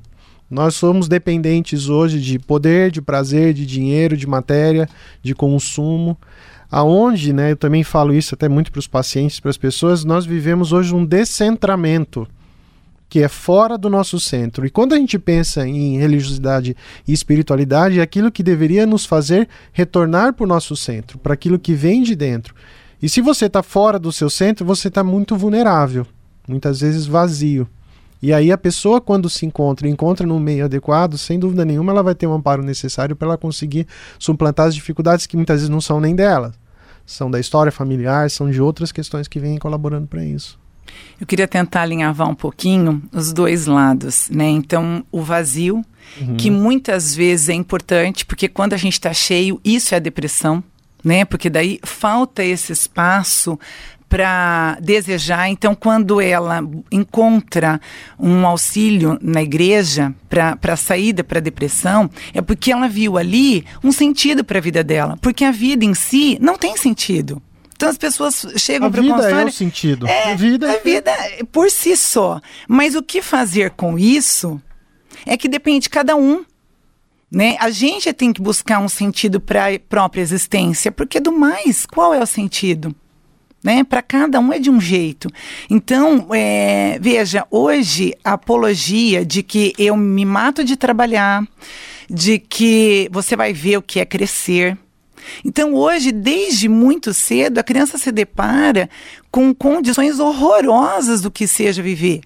[0.51, 4.89] Nós somos dependentes hoje de poder, de prazer, de dinheiro, de matéria,
[5.23, 6.19] de consumo.
[6.73, 10.25] Aonde, né, eu também falo isso até muito para os pacientes, para as pessoas, nós
[10.25, 12.27] vivemos hoje um descentramento
[13.11, 14.65] que é fora do nosso centro.
[14.65, 16.75] E quando a gente pensa em religiosidade
[17.07, 21.59] e espiritualidade, é aquilo que deveria nos fazer retornar para o nosso centro, para aquilo
[21.59, 22.55] que vem de dentro.
[23.03, 26.07] E se você está fora do seu centro, você está muito vulnerável,
[26.49, 27.69] muitas vezes vazio.
[28.23, 32.03] E aí a pessoa, quando se encontra, encontra num meio adequado, sem dúvida nenhuma, ela
[32.03, 33.87] vai ter um amparo necessário para ela conseguir
[34.19, 36.55] suplantar as dificuldades que muitas vezes não são nem dela,
[37.07, 40.61] são da história familiar, são de outras questões que vêm colaborando para isso.
[41.21, 44.49] Eu queria tentar alinhavar um pouquinho os dois lados, né?
[44.49, 45.85] Então, o vazio,
[46.21, 46.37] uhum.
[46.37, 50.63] que muitas vezes é importante, porque quando a gente está cheio, isso é a depressão,
[51.03, 51.25] né?
[51.25, 53.59] Porque daí falta esse espaço
[54.13, 55.49] para desejar.
[55.49, 57.81] Então, quando ela encontra
[58.19, 63.65] um auxílio na igreja para a saída para a depressão, é porque ela viu ali
[63.83, 65.17] um sentido para a vida dela.
[65.23, 67.41] Porque a vida em si não tem sentido.
[67.75, 69.35] Então as pessoas chegam para o consultório...
[69.35, 70.07] A vida é o sentido.
[70.07, 70.71] É, a vida...
[70.71, 71.11] a vida
[71.51, 72.39] por si só.
[72.69, 74.61] Mas o que fazer com isso
[75.25, 76.45] é que depende de cada um.
[77.31, 77.57] Né?
[77.59, 82.13] A gente tem que buscar um sentido para a própria existência, porque do mais, qual
[82.13, 82.95] é o sentido?
[83.63, 83.85] Né?
[83.85, 85.29] Para cada um é de um jeito.
[85.71, 91.47] Então, é, veja, hoje a apologia de que eu me mato de trabalhar,
[92.09, 94.77] de que você vai ver o que é crescer.
[95.45, 98.91] Então, hoje, desde muito cedo, a criança se depara
[99.31, 102.21] com condições horrorosas do que seja viver.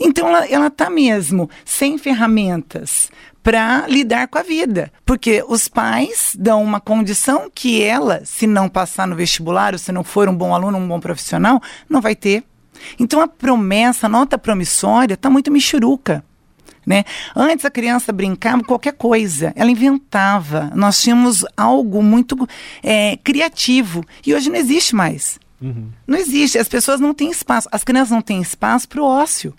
[0.00, 3.10] Então, ela está mesmo sem ferramentas,
[3.48, 4.92] para lidar com a vida.
[5.06, 9.90] Porque os pais dão uma condição que ela, se não passar no vestibular, ou se
[9.90, 11.58] não for um bom aluno, um bom profissional,
[11.88, 12.44] não vai ter.
[12.98, 16.22] Então a promessa, a nota promissória, está muito michuruca.
[16.86, 17.04] Né?
[17.34, 20.70] Antes a criança brincava com qualquer coisa, ela inventava.
[20.74, 22.36] Nós tínhamos algo muito
[22.82, 25.40] é, criativo e hoje não existe mais.
[25.58, 25.88] Uhum.
[26.06, 26.58] Não existe.
[26.58, 29.54] As pessoas não têm espaço, as crianças não têm espaço para o ócio.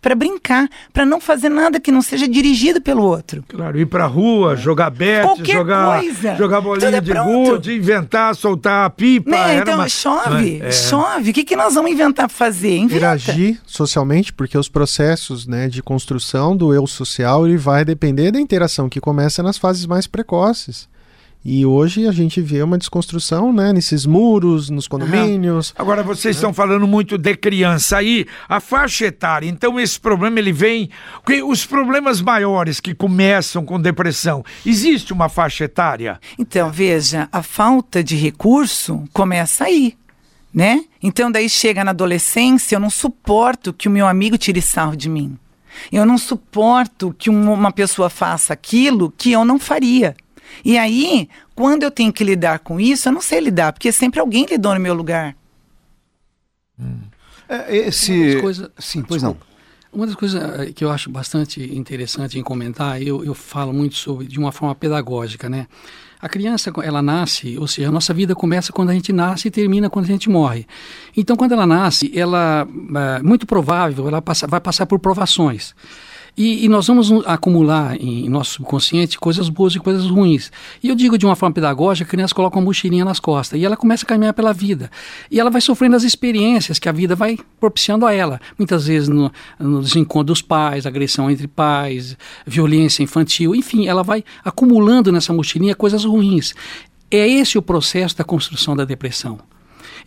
[0.00, 3.44] Para brincar, para não fazer nada que não seja dirigido pelo outro.
[3.48, 6.36] Claro, ir pra rua, jogar bet, Qualquer jogar, coisa.
[6.36, 9.30] jogar bolinha é de gude, inventar, soltar a pipa.
[9.30, 9.52] Né?
[9.52, 10.70] era Então uma- chove, É.
[10.70, 11.30] chove.
[11.30, 12.76] O que, que nós vamos inventar pra fazer?
[12.76, 12.94] Inventa.
[12.96, 18.40] interagir socialmente, porque os processos né, de construção do eu social ele vai depender da
[18.40, 20.88] interação que começa nas fases mais precoces.
[21.42, 25.72] E hoje a gente vê uma desconstrução né, nesses muros, nos condomínios.
[25.76, 29.48] Agora vocês estão falando muito de criança aí, a faixa etária.
[29.48, 30.90] Então esse problema ele vem,
[31.24, 36.20] porque os problemas maiores que começam com depressão, existe uma faixa etária?
[36.38, 39.94] Então, veja, a falta de recurso começa aí,
[40.52, 40.84] né?
[41.02, 45.08] Então, daí chega na adolescência, eu não suporto que o meu amigo tire sarro de
[45.08, 45.38] mim.
[45.90, 50.14] Eu não suporto que um- uma pessoa faça aquilo que eu não faria.
[50.64, 54.20] E aí, quando eu tenho que lidar com isso, eu não sei lidar, porque sempre
[54.20, 55.36] alguém lidou no meu lugar.
[57.48, 58.12] É, esse...
[58.12, 59.36] Uma das coisas- Sim, pois não.
[59.92, 63.96] Uma das coisas eh, que eu acho bastante interessante em comentar, eu, eu falo muito
[63.96, 65.66] sobre de uma forma pedagógica, né?
[66.22, 69.50] A criança, ela nasce, ou seja, a nossa vida começa quando a gente nasce e
[69.50, 70.64] termina quando a gente morre.
[71.16, 72.68] Então, quando ela nasce, ela,
[73.18, 75.74] é muito provável, ela passa, vai passar por provações.
[76.36, 80.50] E, e nós vamos um, acumular em nosso subconsciente coisas boas e coisas ruins.
[80.82, 83.64] E eu digo de uma forma pedagógica, a criança coloca uma mochilinha nas costas e
[83.64, 84.90] ela começa a caminhar pela vida.
[85.30, 88.40] E ela vai sofrendo as experiências que a vida vai propiciando a ela.
[88.58, 92.16] Muitas vezes no, no desencontro dos pais, agressão entre pais,
[92.46, 96.54] violência infantil, enfim, ela vai acumulando nessa mochilinha coisas ruins.
[97.10, 99.38] É esse o processo da construção da depressão.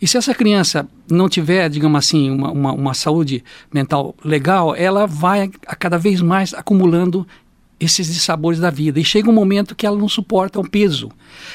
[0.00, 5.06] E se essa criança não tiver, digamos assim, uma, uma, uma saúde mental legal, ela
[5.06, 7.26] vai a cada vez mais acumulando
[7.78, 8.98] esses dissabores da vida.
[9.00, 11.10] E chega um momento que ela não suporta o peso.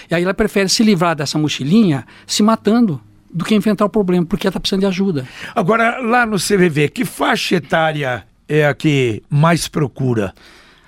[0.10, 4.25] E aí ela prefere se livrar dessa mochilinha se matando do que enfrentar o problema,
[4.25, 5.28] porque ela está precisando de ajuda.
[5.56, 10.34] Agora, lá no CVV, que faixa etária é a que mais procura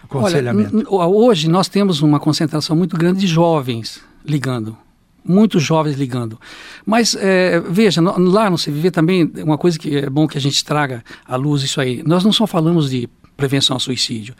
[0.03, 0.83] aconselhamento?
[0.89, 4.75] Olha, hoje nós temos uma concentração muito grande de jovens ligando.
[5.23, 6.39] Muitos jovens ligando.
[6.85, 10.41] Mas, é, veja, no- lá no CVV também, uma coisa que é bom que a
[10.41, 12.01] gente traga à luz isso aí.
[12.05, 13.07] Nós não só falamos de
[13.37, 14.35] prevenção ao suicídio.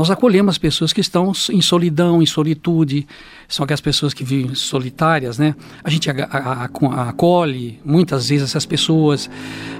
[0.00, 3.06] Nós acolhemos as pessoas que estão em solidão, em solitude,
[3.46, 5.54] são aquelas pessoas que vivem solitárias, né?
[5.84, 9.28] A gente acolhe muitas vezes essas pessoas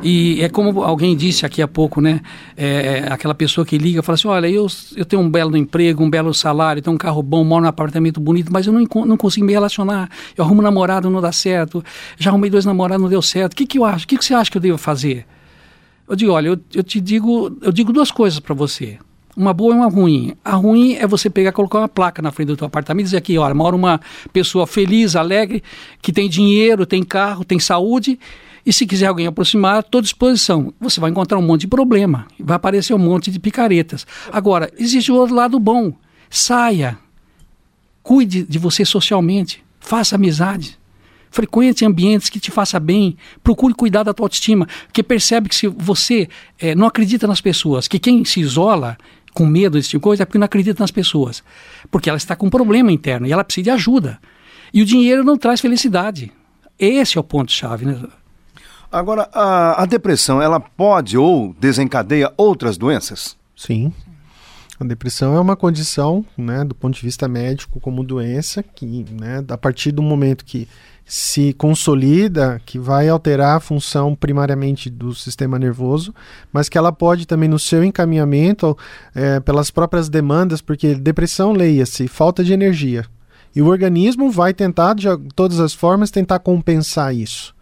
[0.03, 2.21] e é como alguém disse aqui há pouco, né?
[2.55, 5.57] É, é aquela pessoa que liga e fala assim, olha, eu, eu tenho um belo
[5.57, 8.87] emprego, um belo salário, tenho um carro bom, moro num apartamento bonito, mas eu não,
[9.07, 10.11] não consigo me relacionar.
[10.37, 11.83] Eu arrumo um namorado, não dá certo.
[12.19, 13.55] Já arrumei dois namorados, não deu certo.
[13.55, 14.05] O que, que eu acho?
[14.05, 15.25] O que, que você acha que eu devo fazer?
[16.07, 18.99] Eu digo, olha, eu, eu te digo, eu digo duas coisas para você.
[19.37, 20.35] Uma boa e uma ruim.
[20.45, 23.07] A ruim é você pegar e colocar uma placa na frente do teu apartamento e
[23.07, 24.01] dizer aqui, olha, mora uma
[24.33, 25.63] pessoa feliz, alegre,
[26.03, 28.19] que tem dinheiro, tem carro, tem saúde,
[28.65, 30.73] e se quiser alguém aproximar, estou à disposição.
[30.81, 34.07] Você vai encontrar um monte de problema, vai aparecer um monte de picaretas.
[34.33, 35.93] Agora, existe o outro lado bom.
[36.29, 36.99] Saia,
[38.03, 40.79] cuide de você socialmente, faça amizade.
[41.31, 45.69] Frequente ambientes que te façam bem, procure cuidar da tua autoestima, porque percebe que se
[45.69, 48.99] você eh, não acredita nas pessoas, que quem se isola
[49.35, 51.43] com medo desse tipo de coisa é porque não acredita nas pessoas,
[51.91, 54.19] porque ela está com um problema interno e ela precisa de ajuda.
[54.73, 56.33] E o dinheiro não traz felicidade.
[56.79, 58.01] Esse é o ponto-chave, né?
[58.91, 63.37] Agora, a, a depressão, ela pode ou desencadeia outras doenças?
[63.57, 63.93] Sim.
[64.81, 69.45] A depressão é uma condição, né, do ponto de vista médico, como doença, que, né,
[69.47, 70.67] a partir do momento que
[71.13, 76.15] se consolida, que vai alterar a função primariamente do sistema nervoso,
[76.53, 78.79] mas que ela pode também, no seu encaminhamento,
[79.13, 83.05] é, pelas próprias demandas, porque depressão, leia-se, falta de energia.
[83.57, 87.53] E o organismo vai tentar, de todas as formas, tentar compensar isso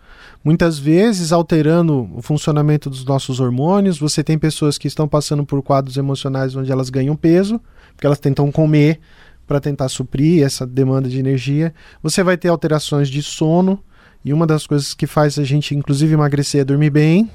[0.45, 3.99] muitas vezes alterando o funcionamento dos nossos hormônios.
[3.99, 7.61] Você tem pessoas que estão passando por quadros emocionais onde elas ganham peso,
[7.95, 9.01] porque elas tentam comer
[9.49, 11.75] para tentar suprir essa demanda de energia.
[12.03, 13.83] Você vai ter alterações de sono,
[14.25, 17.31] e uma das coisas que faz a gente, inclusive, emagrecer é dormir bem.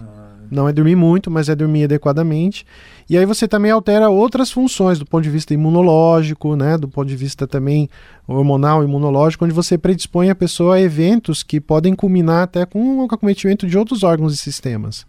[0.52, 2.66] Não é dormir muito, mas é dormir adequadamente.
[3.10, 7.08] E aí você também altera outras funções do ponto de vista imunológico, né, do ponto
[7.08, 7.90] de vista também
[8.28, 13.06] hormonal, imunológico, onde você predispõe a pessoa a eventos que podem culminar até com o
[13.06, 15.08] acometimento de outros órgãos e sistemas,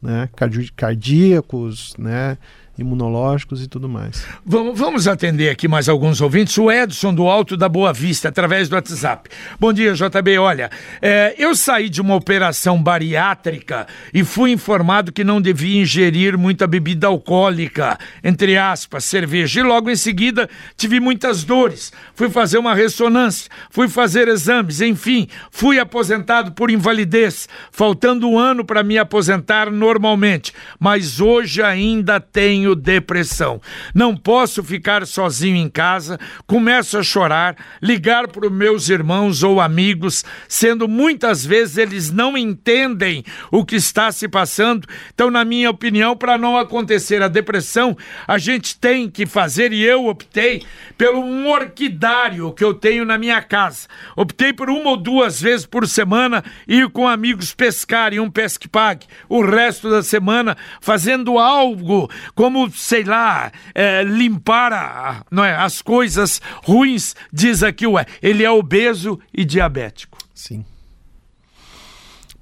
[0.00, 0.28] né,
[0.76, 2.38] cardíacos, né,
[2.76, 4.26] imunológicos e tudo mais.
[4.44, 6.56] Vamos, vamos atender aqui mais alguns ouvintes.
[6.58, 9.30] O Edson do Alto da Boa Vista, através do WhatsApp.
[9.60, 10.38] Bom dia, JB.
[10.38, 16.36] Olha, é, eu saí de uma operação bariátrica e fui informado que não devia ingerir
[16.36, 19.60] muita bebida alcoólica, entre aspas, cerveja.
[19.60, 21.92] E logo em seguida tive muitas dores.
[22.14, 28.64] Fui fazer uma ressonância, fui fazer exames, enfim, fui aposentado por invalidez, faltando um ano
[28.64, 30.52] para me aposentar normalmente.
[30.80, 33.60] Mas hoje ainda tenho tenho depressão.
[33.94, 39.60] Não posso ficar sozinho em casa, começo a chorar, ligar para os meus irmãos ou
[39.60, 44.88] amigos, sendo muitas vezes eles não entendem o que está se passando.
[45.12, 47.96] Então, na minha opinião, para não acontecer a depressão,
[48.26, 50.62] a gente tem que fazer, e eu optei
[50.96, 53.88] pelo um orquidário que eu tenho na minha casa.
[54.16, 58.68] Optei por uma ou duas vezes por semana ir com amigos pescar em um pesque
[58.68, 65.44] pague, o resto da semana fazendo algo como como, sei lá, é, limpar a, não
[65.44, 70.18] é, as coisas ruins, diz aqui, ué, ele é obeso e diabético.
[70.32, 70.64] Sim.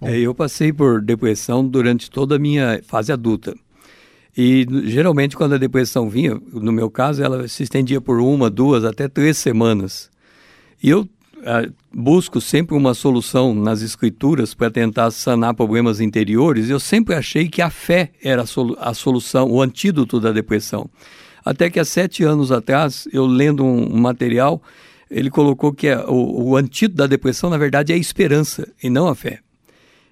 [0.03, 3.55] É, eu passei por depressão durante toda a minha fase adulta.
[4.37, 8.85] E geralmente quando a depressão vinha, no meu caso, ela se estendia por uma, duas,
[8.85, 10.11] até três semanas.
[10.83, 11.09] E eu
[11.93, 17.61] busco sempre uma solução nas escrituras para tentar sanar problemas interiores, eu sempre achei que
[17.61, 18.45] a fé era
[18.79, 20.89] a solução, o antídoto da depressão.
[21.45, 24.63] Até que há sete anos atrás, eu lendo um, material,
[25.11, 29.09] ele colocou que é, o antídoto da depressão, na verdade, é a esperança e não
[29.09, 29.41] a fé.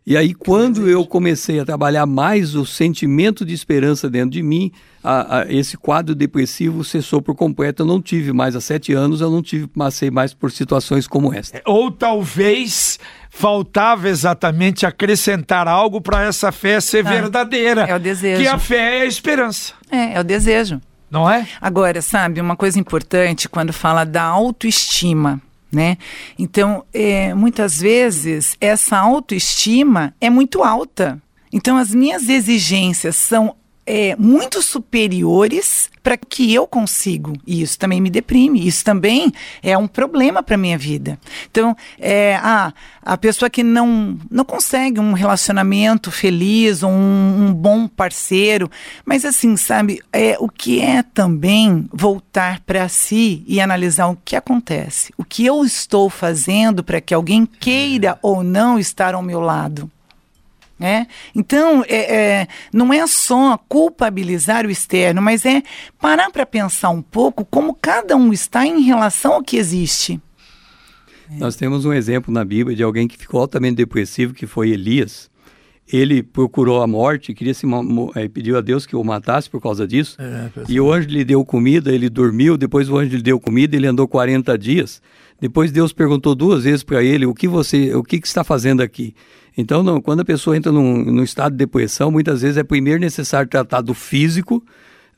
[0.06, 4.72] E aí, quando eu comecei a trabalhar mais o sentimento de esperança dentro de mim,
[5.04, 7.82] a, a, esse quadro depressivo cessou por completo.
[7.82, 11.32] Eu não tive mais há sete anos, eu não tive, passei mais por situações como
[11.32, 11.60] esta.
[11.66, 12.98] Ou talvez
[13.30, 17.82] faltava exatamente acrescentar algo para essa fé ser ah, verdadeira.
[17.82, 18.42] É o desejo.
[18.42, 19.74] Que a fé é a esperança.
[19.90, 20.80] É, é o desejo.
[21.10, 21.46] Não é?
[21.60, 25.40] Agora, sabe, uma coisa importante quando fala da autoestima
[25.72, 25.96] né?
[26.38, 31.20] Então, é, muitas vezes, essa autoestima é muito alta.
[31.52, 33.54] Então, as minhas exigências são
[33.86, 37.34] é, muito superiores para que eu consigo.
[37.46, 38.66] E isso também me deprime.
[38.66, 39.32] Isso também
[39.62, 41.18] é um problema para minha vida.
[41.50, 47.86] Então, é, a, a pessoa que não, não consegue um relacionamento feliz, um, um bom
[47.86, 48.70] parceiro,
[49.04, 54.36] mas assim, sabe, é, o que é também voltar para si e analisar o que
[54.36, 55.12] acontece.
[55.16, 59.90] O que eu estou fazendo para que alguém queira ou não estar ao meu lado.
[60.80, 61.06] Né?
[61.34, 65.62] Então, é, é, não é só culpabilizar o externo, mas é
[66.00, 70.18] parar para pensar um pouco como cada um está em relação ao que existe.
[71.32, 75.30] Nós temos um exemplo na Bíblia de alguém que ficou altamente depressivo, que foi Elias.
[75.92, 77.66] Ele procurou a morte, queria se
[78.14, 80.16] é, pediu a Deus que o matasse por causa disso.
[80.18, 82.56] É, e o anjo lhe deu comida, ele dormiu.
[82.56, 85.02] Depois o anjo lhe deu comida, ele andou 40 dias.
[85.40, 88.80] Depois Deus perguntou duas vezes para ele: o que você, o que, que está fazendo
[88.82, 89.14] aqui?
[89.56, 93.00] Então, não, quando a pessoa entra num, num, estado de depressão, muitas vezes é primeiro
[93.00, 94.64] necessário tratar do físico,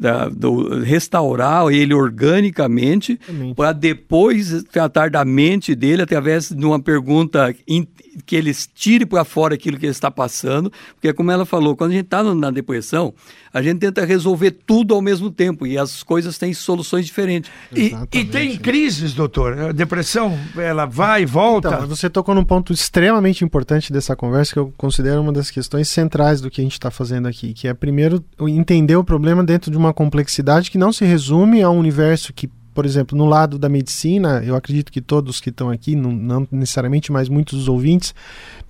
[0.02, 3.18] da, do, restaurar ele organicamente,
[3.54, 7.86] para depois tratar da mente dele através de uma pergunta in,
[8.26, 11.92] que eles tire para fora aquilo que ele está passando, porque como ela falou, quando
[11.92, 13.14] a gente está na depressão,
[13.52, 17.50] a gente tenta resolver tudo ao mesmo tempo e as coisas têm soluções diferentes.
[17.74, 19.58] E, e tem crises, doutor?
[19.58, 21.68] A depressão, ela vai e volta?
[21.68, 25.88] Então, você tocou num ponto extremamente importante dessa conversa que eu considero uma das questões
[25.88, 29.70] centrais do que a gente está fazendo aqui, que é primeiro entender o problema dentro
[29.70, 33.58] de uma complexidade que não se resume a um universo que por exemplo, no lado
[33.58, 37.68] da medicina, eu acredito que todos que estão aqui, não, não, necessariamente, mas muitos dos
[37.68, 38.14] ouvintes,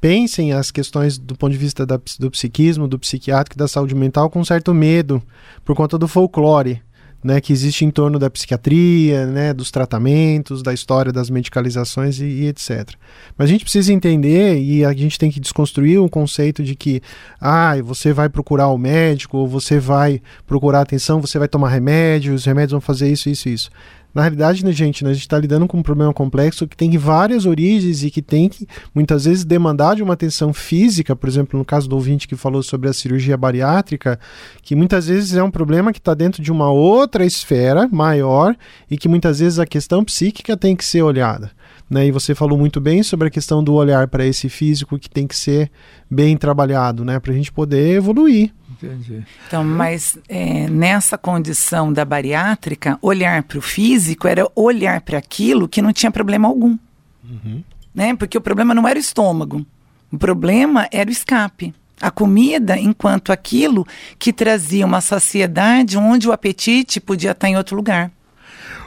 [0.00, 4.28] pensem as questões do ponto de vista da, do psiquismo, do psiquiátrico da saúde mental
[4.28, 5.22] com certo medo,
[5.64, 6.82] por conta do folclore.
[7.22, 12.24] Né, que existe em torno da psiquiatria, né, dos tratamentos, da história das medicalizações e,
[12.24, 12.94] e, etc.
[13.38, 17.00] Mas a gente precisa entender e a gente tem que desconstruir o conceito de que
[17.40, 22.35] ah, você vai procurar o médico, ou você vai procurar atenção, você vai tomar remédio,
[22.35, 23.70] os remédios vão fazer isso, isso, isso.
[24.14, 26.96] Na realidade, né, gente, né, a gente está lidando com um problema complexo que tem
[26.98, 31.59] várias origens e que tem que, muitas vezes, demandar de uma atenção física, por exemplo,
[31.59, 34.20] no caso do ouvinte que falou sobre a cirurgia bariátrica,
[34.62, 38.55] que muitas vezes é um problema que está dentro de uma outra esfera maior
[38.90, 41.51] e que muitas vezes a questão psíquica tem que ser olhada.
[41.88, 42.07] Né?
[42.07, 45.27] E você falou muito bem sobre a questão do olhar para esse físico que tem
[45.27, 45.70] que ser
[46.11, 47.20] bem trabalhado, né?
[47.20, 48.51] Para a gente poder evoluir.
[48.87, 49.25] Entendi.
[49.47, 55.68] Então, mas é, nessa condição da bariátrica, olhar para o físico era olhar para aquilo
[55.68, 56.77] que não tinha problema algum.
[57.25, 57.62] Uhum.
[57.95, 58.14] Né?
[58.16, 59.64] Porque o problema não era o estômago,
[60.11, 61.75] o problema era o escape.
[62.01, 63.87] a comida enquanto aquilo
[64.18, 68.11] que trazia uma saciedade onde o apetite podia estar em outro lugar.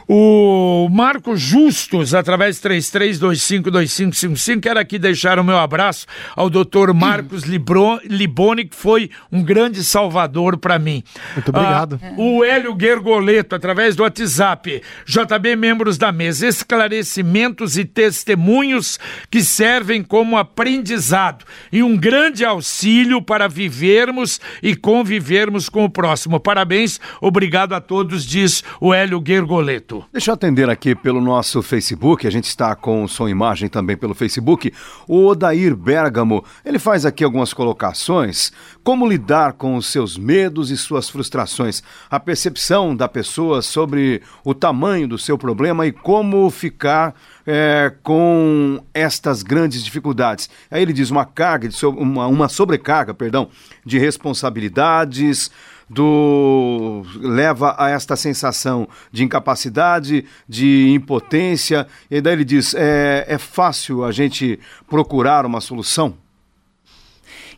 [0.07, 6.05] O Marco Justus, através de 33252555, quero aqui deixar o meu abraço
[6.35, 11.03] ao doutor Marcos Liboni, que foi um grande salvador para mim.
[11.33, 11.99] Muito obrigado.
[12.03, 14.83] Ah, o Hélio Gergoleto, através do WhatsApp.
[15.05, 18.99] JB, membros da mesa, esclarecimentos e testemunhos
[19.31, 26.39] que servem como aprendizado e um grande auxílio para vivermos e convivermos com o próximo.
[26.39, 29.94] Parabéns, obrigado a todos, diz o Hélio Gergoleto.
[30.11, 33.95] Deixa eu atender aqui pelo nosso Facebook, a gente está com som e imagem também
[33.95, 34.73] pelo Facebook.
[35.07, 38.51] O Odair Bergamo, ele faz aqui algumas colocações.
[38.83, 41.83] Como lidar com os seus medos e suas frustrações?
[42.09, 47.13] A percepção da pessoa sobre o tamanho do seu problema e como ficar
[47.45, 50.49] é, com estas grandes dificuldades.
[50.69, 53.49] Aí ele diz uma carga, uma, uma sobrecarga, perdão,
[53.85, 55.51] de responsabilidades,
[55.89, 61.87] do leva a esta sensação de incapacidade, de impotência.
[62.09, 66.24] E daí ele diz: é, é fácil a gente procurar uma solução?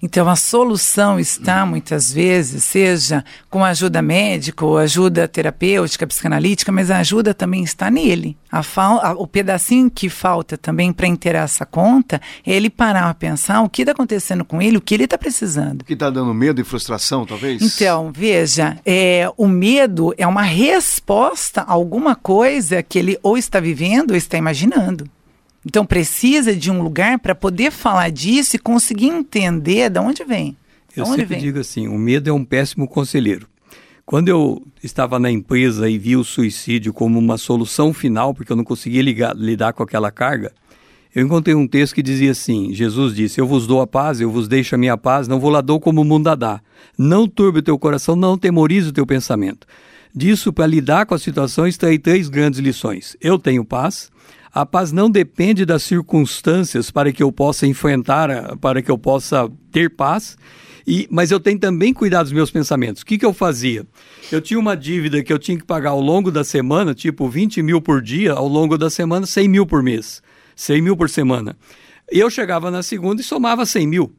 [0.01, 6.91] Então, a solução está, muitas vezes, seja com ajuda médica ou ajuda terapêutica, psicanalítica, mas
[6.91, 8.37] a ajuda também está nele.
[8.51, 13.13] A a, o pedacinho que falta também para inteirar essa conta é ele parar a
[13.13, 15.81] pensar o que está acontecendo com ele, o que ele está precisando.
[15.81, 17.61] O que está dando medo e frustração, talvez?
[17.61, 23.59] Então, veja, é, o medo é uma resposta a alguma coisa que ele ou está
[23.59, 25.09] vivendo ou está imaginando.
[25.65, 30.55] Então precisa de um lugar para poder falar disso e conseguir entender de onde vem.
[30.95, 31.39] Eu onde sempre vem.
[31.39, 33.47] digo assim, o medo é um péssimo conselheiro.
[34.05, 38.55] Quando eu estava na empresa e vi o suicídio como uma solução final, porque eu
[38.55, 40.53] não conseguia ligar, lidar com aquela carga,
[41.13, 44.31] eu encontrei um texto que dizia assim: Jesus disse: Eu vos dou a paz, eu
[44.31, 46.61] vos deixo a minha paz, não vou lá dou como o mundo a dá.
[46.97, 49.67] Não turbe o teu coração, não temorize o teu pensamento.
[50.15, 53.17] Disso, para lidar com a situação, extraí três grandes lições.
[53.19, 54.09] Eu tenho paz,
[54.53, 59.49] a paz não depende das circunstâncias para que eu possa enfrentar, para que eu possa
[59.71, 60.37] ter paz.
[60.85, 63.01] E, mas eu tenho também cuidado dos meus pensamentos.
[63.01, 63.85] O que, que eu fazia?
[64.31, 67.61] Eu tinha uma dívida que eu tinha que pagar ao longo da semana, tipo 20
[67.61, 70.21] mil por dia, ao longo da semana, 100 mil por mês,
[70.55, 71.57] 100 mil por semana.
[72.09, 74.15] Eu chegava na segunda e somava 100 mil.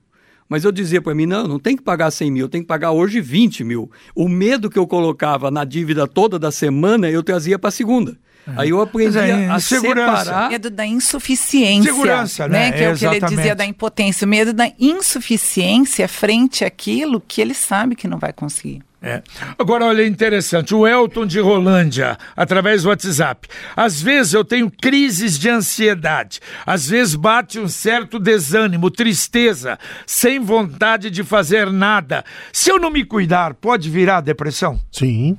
[0.46, 2.92] Mas eu dizia para mim, não, não tem que pagar 100 mil, tem que pagar
[2.92, 3.90] hoje 20 mil.
[4.14, 8.16] O medo que eu colocava na dívida toda da semana, eu trazia para a segunda.
[8.56, 10.24] Aí eu aprendi é, a segurança.
[10.24, 10.50] separar...
[10.50, 11.92] Medo da insuficiência.
[11.92, 12.70] Segurança, né?
[12.70, 12.72] né?
[12.72, 14.24] Que é, é o que ele dizia da impotência.
[14.24, 18.82] O medo da insuficiência frente àquilo que ele sabe que não vai conseguir.
[19.00, 19.22] É.
[19.56, 23.48] Agora, olha, interessante, o Elton de Rolândia, através do WhatsApp.
[23.76, 30.40] Às vezes eu tenho crises de ansiedade, às vezes bate um certo desânimo, tristeza, sem
[30.40, 32.24] vontade de fazer nada.
[32.52, 34.80] Se eu não me cuidar, pode virar depressão?
[34.90, 35.38] Sim.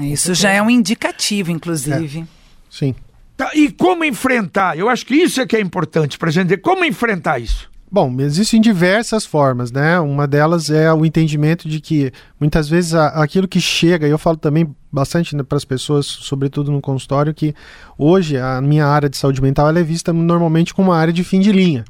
[0.00, 2.20] Isso já é um indicativo, inclusive.
[2.20, 2.24] É.
[2.70, 2.94] Sim.
[3.36, 4.78] Tá, e como enfrentar?
[4.78, 6.56] Eu acho que isso é que é importante para a gente.
[6.56, 7.70] Como enfrentar isso?
[7.90, 10.00] Bom, existem diversas formas, né?
[10.00, 14.36] Uma delas é o entendimento de que muitas vezes aquilo que chega, e eu falo
[14.36, 17.54] também bastante né, para as pessoas, sobretudo no consultório, que
[17.96, 21.40] hoje a minha área de saúde mental é vista normalmente como uma área de fim
[21.40, 21.84] de linha.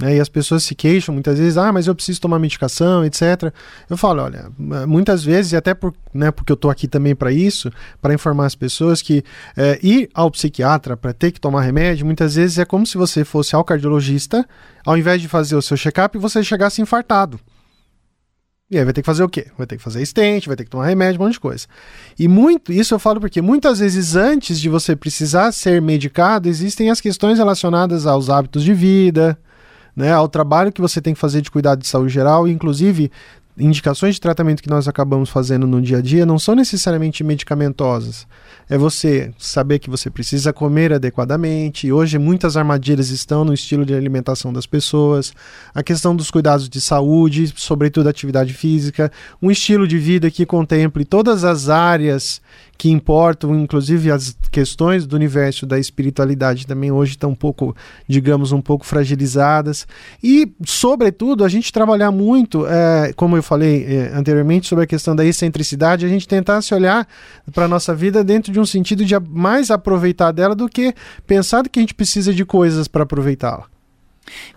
[0.00, 0.16] Né?
[0.16, 3.52] E as pessoas se queixam muitas vezes, ah, mas eu preciso tomar medicação, etc.
[3.88, 4.50] Eu falo, olha,
[4.86, 7.70] muitas vezes, e até por, né, porque eu estou aqui também para isso,
[8.02, 9.22] para informar as pessoas que
[9.56, 13.24] é, ir ao psiquiatra para ter que tomar remédio, muitas vezes é como se você
[13.24, 14.46] fosse ao cardiologista,
[14.84, 17.38] ao invés de fazer o seu check-up, você chegasse infartado.
[18.70, 19.46] E aí vai ter que fazer o quê?
[19.56, 21.66] Vai ter que fazer stent, vai ter que tomar remédio, um monte de coisa.
[22.18, 26.90] E muito, isso eu falo porque muitas vezes antes de você precisar ser medicado, existem
[26.90, 29.38] as questões relacionadas aos hábitos de vida,
[29.94, 33.10] né, ao trabalho que você tem que fazer de cuidado de saúde geral, inclusive
[33.56, 38.26] indicações de tratamento que nós acabamos fazendo no dia a dia não são necessariamente medicamentosas.
[38.68, 41.92] É você saber que você precisa comer adequadamente.
[41.92, 45.32] Hoje muitas armadilhas estão no estilo de alimentação das pessoas,
[45.72, 51.04] a questão dos cuidados de saúde, sobretudo atividade física, um estilo de vida que contemple
[51.04, 52.40] todas as áreas
[52.76, 57.74] que importam, inclusive as questões do universo da espiritualidade também hoje estão um pouco,
[58.08, 59.86] digamos, um pouco fragilizadas.
[60.22, 65.14] E, sobretudo, a gente trabalhar muito, é, como eu falei é, anteriormente, sobre a questão
[65.14, 67.06] da excentricidade, a gente tentar se olhar
[67.52, 70.94] para a nossa vida dentro de um sentido de mais aproveitar dela do que
[71.26, 73.64] pensar que a gente precisa de coisas para aproveitá-la.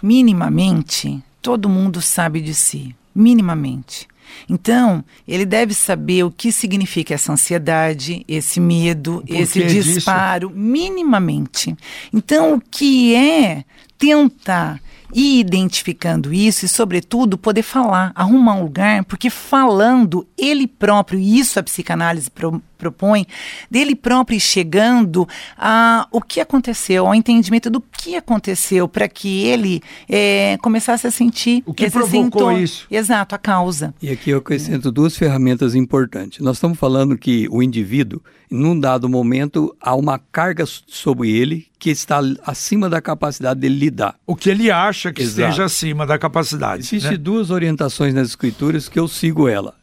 [0.01, 2.95] Minimamente, todo mundo sabe de si.
[3.13, 4.07] Minimamente.
[4.49, 10.59] Então, ele deve saber o que significa essa ansiedade, esse medo, esse disparo, disso?
[10.59, 11.75] minimamente.
[12.13, 13.63] Então, o que é
[13.97, 14.79] tentar
[15.13, 21.39] ir identificando isso e, sobretudo, poder falar, arrumar um lugar, porque falando ele próprio, e
[21.39, 23.25] isso a psicanálise pro, propõe,
[23.69, 29.81] dele próprio chegando a o que aconteceu, ao entendimento do que aconteceu, para que ele
[30.07, 32.87] é, começasse a sentir o que provocou isso.
[32.89, 33.93] Exato, a causa.
[34.01, 36.39] E aqui eu acrescento duas ferramentas importantes.
[36.39, 41.89] Nós estamos falando que o indivíduo, num dado momento, há uma carga sobre ele que
[41.89, 44.15] está acima da capacidade dele lidar.
[44.25, 45.41] O que ele acha que Exato.
[45.41, 46.81] esteja acima da capacidade.
[46.81, 47.17] Existem né?
[47.17, 49.75] duas orientações nas escrituras que eu sigo ela.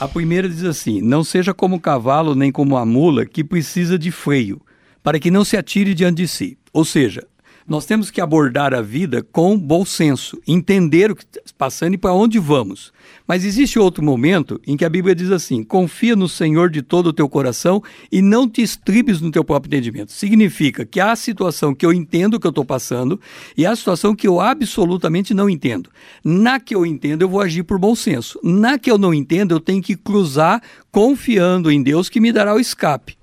[0.00, 3.98] A primeira diz assim: Não seja como o cavalo nem como a mula que precisa
[3.98, 4.60] de freio,
[5.02, 6.58] para que não se atire diante de si.
[6.72, 7.26] Ou seja,
[7.66, 11.98] nós temos que abordar a vida com bom senso, entender o que está passando e
[11.98, 12.92] para onde vamos.
[13.26, 17.08] Mas existe outro momento em que a Bíblia diz assim: confia no Senhor de todo
[17.08, 20.12] o teu coração e não te estribes no teu próprio entendimento.
[20.12, 23.20] Significa que há a situação que eu entendo que eu estou passando
[23.56, 25.90] e há a situação que eu absolutamente não entendo.
[26.24, 28.38] Na que eu entendo, eu vou agir por bom senso.
[28.42, 32.54] Na que eu não entendo, eu tenho que cruzar confiando em Deus que me dará
[32.54, 33.21] o escape.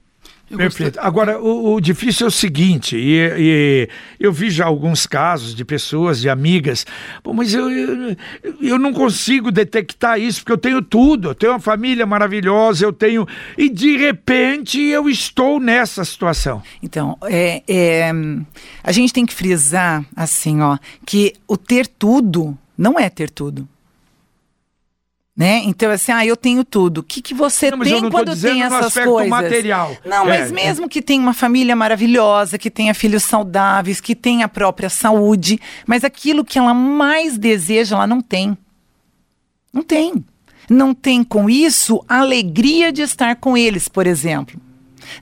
[0.50, 0.95] Eu Perfeito.
[0.95, 1.08] Gostei.
[1.08, 3.89] Agora, o, o, difícil é o seguinte, e, e,
[4.20, 6.86] eu vi já alguns casos de pessoas, de amigas,
[7.24, 8.18] mas eu, eu,
[8.60, 12.91] eu, não consigo detectar isso, porque eu tenho tudo, eu tenho uma família maravilhosa, eu
[12.91, 13.28] tenho.
[13.58, 16.64] E de repente eu estou nessa situação.
[16.82, 18.12] Então, é, é,
[18.84, 23.68] a gente tem que frisar assim, ó, que o ter tudo não é ter tudo.
[25.39, 25.61] Né?
[25.63, 26.97] Então, assim, ah, eu tenho tudo.
[26.97, 29.29] O que, que você não, tem quando tem essas coisas?
[29.29, 29.95] Material.
[30.03, 30.89] Não, é, mas mesmo é.
[30.89, 36.03] que tenha uma família maravilhosa, que tenha filhos saudáveis, que tenha a própria saúde, mas
[36.03, 38.57] aquilo que ela mais deseja, ela não tem.
[39.71, 40.25] Não tem.
[40.69, 44.59] Não tem com isso a alegria de estar com eles, por exemplo.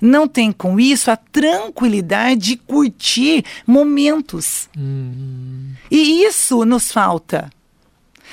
[0.02, 4.68] Não tem com isso a tranquilidade de curtir momentos.
[4.76, 5.74] Hum.
[5.92, 7.52] E isso nos falta.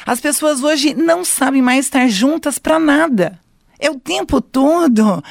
[0.07, 3.39] As pessoas hoje não sabem mais estar juntas para nada.
[3.79, 5.23] É o tempo todo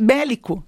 [0.00, 0.64] bélico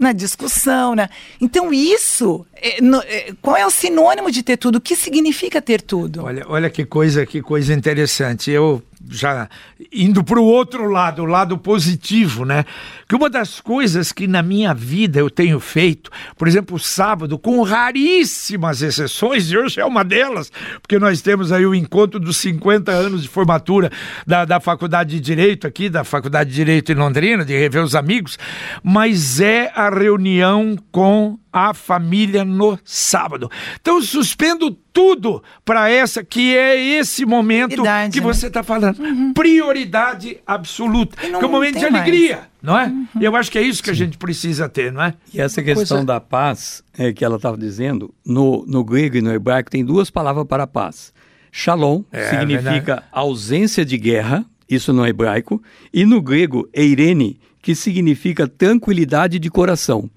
[0.00, 1.10] na discussão, né?
[1.38, 4.76] Então isso, é, no, é, qual é o sinônimo de ter tudo?
[4.76, 6.24] O que significa ter tudo?
[6.24, 8.50] Olha, olha que coisa, que coisa interessante.
[8.50, 9.48] Eu já
[9.92, 12.64] indo para o outro lado, o lado positivo, né?
[13.08, 17.62] Que uma das coisas que na minha vida eu tenho feito, por exemplo, sábado, com
[17.62, 22.92] raríssimas exceções, e hoje é uma delas, porque nós temos aí o encontro dos 50
[22.92, 23.90] anos de formatura
[24.26, 27.94] da, da Faculdade de Direito aqui, da Faculdade de Direito em Londrina, de rever os
[27.94, 28.38] amigos,
[28.82, 33.50] mas é a reunião com a família no sábado.
[33.80, 37.82] Então suspendo tudo para essa que é esse momento
[38.12, 38.98] que você está falando.
[38.98, 39.32] Uhum.
[39.32, 41.16] Prioridade absoluta.
[41.16, 42.48] Que é um momento de alegria, mais.
[42.62, 42.86] não é?
[42.86, 43.06] Uhum.
[43.20, 43.92] Eu acho que é isso que Sim.
[43.92, 45.14] a gente precisa ter, não é?
[45.32, 46.04] E essa questão Coisa...
[46.04, 50.10] da paz é, que ela estava dizendo, no, no grego e no hebraico tem duas
[50.10, 51.12] palavras para paz.
[51.52, 53.02] Shalom é, significa verdade.
[53.10, 55.62] ausência de guerra, isso no hebraico,
[55.92, 60.08] e no grego eirene, que significa tranquilidade de coração.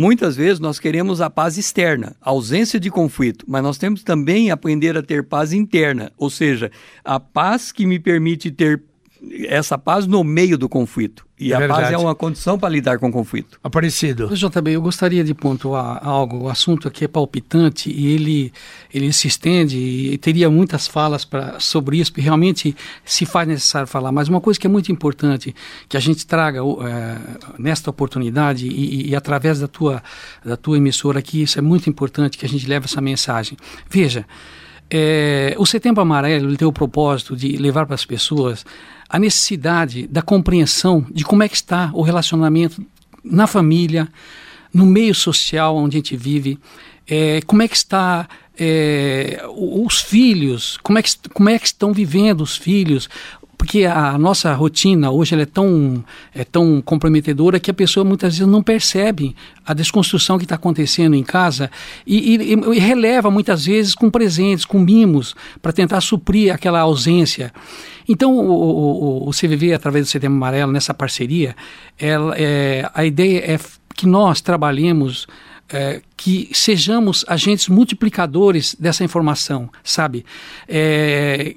[0.00, 4.96] Muitas vezes nós queremos a paz externa, ausência de conflito, mas nós temos também aprender
[4.96, 6.70] a ter paz interna, ou seja,
[7.04, 8.80] a paz que me permite ter
[9.46, 11.26] essa paz no meio do conflito.
[11.40, 11.82] E é a verdade.
[11.82, 13.60] paz é uma condição para lidar com o conflito.
[13.62, 14.28] Aparecido.
[14.34, 16.44] JB, eu gostaria de pontuar algo.
[16.44, 18.52] O assunto aqui é palpitante e ele,
[18.92, 23.86] ele se estende e teria muitas falas pra, sobre isso, porque realmente se faz necessário
[23.86, 24.10] falar.
[24.10, 25.54] Mas uma coisa que é muito importante
[25.88, 27.18] que a gente traga é,
[27.56, 30.02] nesta oportunidade e, e, e, através da tua,
[30.44, 33.56] da tua emissora aqui, isso é muito importante que a gente leve essa mensagem.
[33.88, 34.26] Veja,
[34.90, 38.64] é, o Setembro Amarelo ele tem o propósito de levar para as pessoas
[39.08, 42.84] a necessidade da compreensão de como é que está o relacionamento
[43.24, 44.08] na família,
[44.72, 46.58] no meio social onde a gente vive,
[47.06, 48.28] é, como é que está
[48.58, 53.08] é, os filhos, como é, que, como é que estão vivendo os filhos,
[53.58, 56.02] porque a nossa rotina hoje é tão,
[56.32, 59.34] é tão comprometedora que a pessoa muitas vezes não percebe
[59.66, 61.68] a desconstrução que está acontecendo em casa
[62.06, 67.52] e, e, e, releva muitas vezes com presentes, com mimos, para tentar suprir aquela ausência.
[68.08, 71.56] Então, o, o, o CVV, através do Setembro Amarelo, nessa parceria,
[71.98, 73.58] ela, é, a ideia é
[73.94, 75.26] que nós trabalhemos
[75.68, 80.24] é, que sejamos agentes multiplicadores dessa informação, sabe?
[80.68, 81.54] É,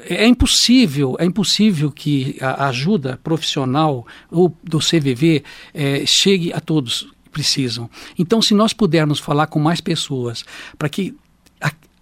[0.00, 5.42] é impossível, é impossível que a ajuda profissional ou do CVV
[5.74, 7.88] é, chegue a todos que precisam.
[8.18, 10.44] Então, se nós pudermos falar com mais pessoas
[10.76, 11.14] para que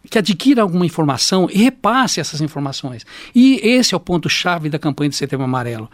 [0.09, 3.05] que adquira alguma informação e repasse essas informações.
[3.35, 5.91] E esse é o ponto-chave da campanha de Setembro Amarelo.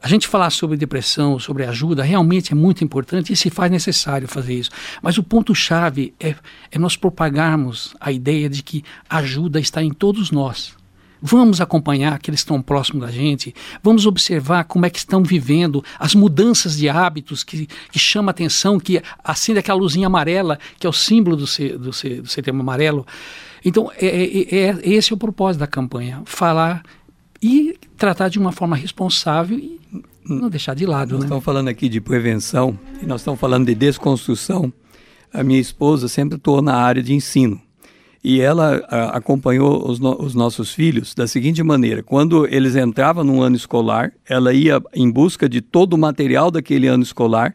[0.00, 4.28] A gente falar sobre depressão, sobre ajuda, realmente é muito importante e se faz necessário
[4.28, 4.70] fazer isso.
[5.02, 6.34] Mas o ponto-chave é,
[6.70, 10.77] é nós propagarmos a ideia de que ajuda está em todos nós.
[11.20, 15.84] Vamos acompanhar aqueles que estão próximos da gente, vamos observar como é que estão vivendo
[15.98, 20.90] as mudanças de hábitos que, que chama atenção, que acende aquela luzinha amarela, que é
[20.90, 23.06] o símbolo do, do, do setembro amarelo.
[23.64, 26.82] Então, é, é, é, esse é o propósito da campanha, falar
[27.42, 29.80] e tratar de uma forma responsável e
[30.24, 31.12] não deixar de lado.
[31.12, 31.26] Nós né?
[31.26, 34.72] estamos falando aqui de prevenção e nós estamos falando de desconstrução.
[35.32, 37.60] A minha esposa sempre atuou na área de ensino.
[38.22, 43.24] E ela a, acompanhou os, no, os, nossos filhos da seguinte maneira: quando eles entravam
[43.24, 47.54] no ano escolar, ela ia em busca de todo o material daquele ano escolar,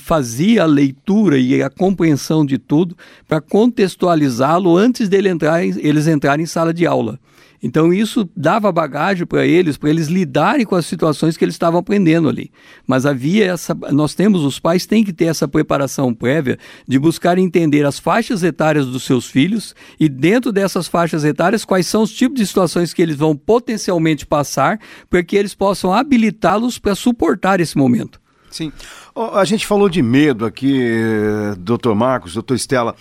[0.00, 2.96] fazia a leitura e a compreensão de tudo
[3.28, 7.18] para contextualizá-lo antes dele entrar, eles entrarem em sala de aula.
[7.62, 11.80] Então isso dava bagagem para eles, para eles lidarem com as situações que eles estavam
[11.80, 12.50] aprendendo ali.
[12.86, 17.38] Mas havia essa, nós temos os pais têm que ter essa preparação prévia de buscar
[17.38, 22.12] entender as faixas etárias dos seus filhos e dentro dessas faixas etárias quais são os
[22.12, 24.78] tipos de situações que eles vão potencialmente passar
[25.08, 28.20] para que eles possam habilitá-los para suportar esse momento.
[28.50, 28.72] Sim.
[29.34, 30.90] A gente falou de medo aqui,
[31.58, 32.94] doutor Marcos, doutor Estela.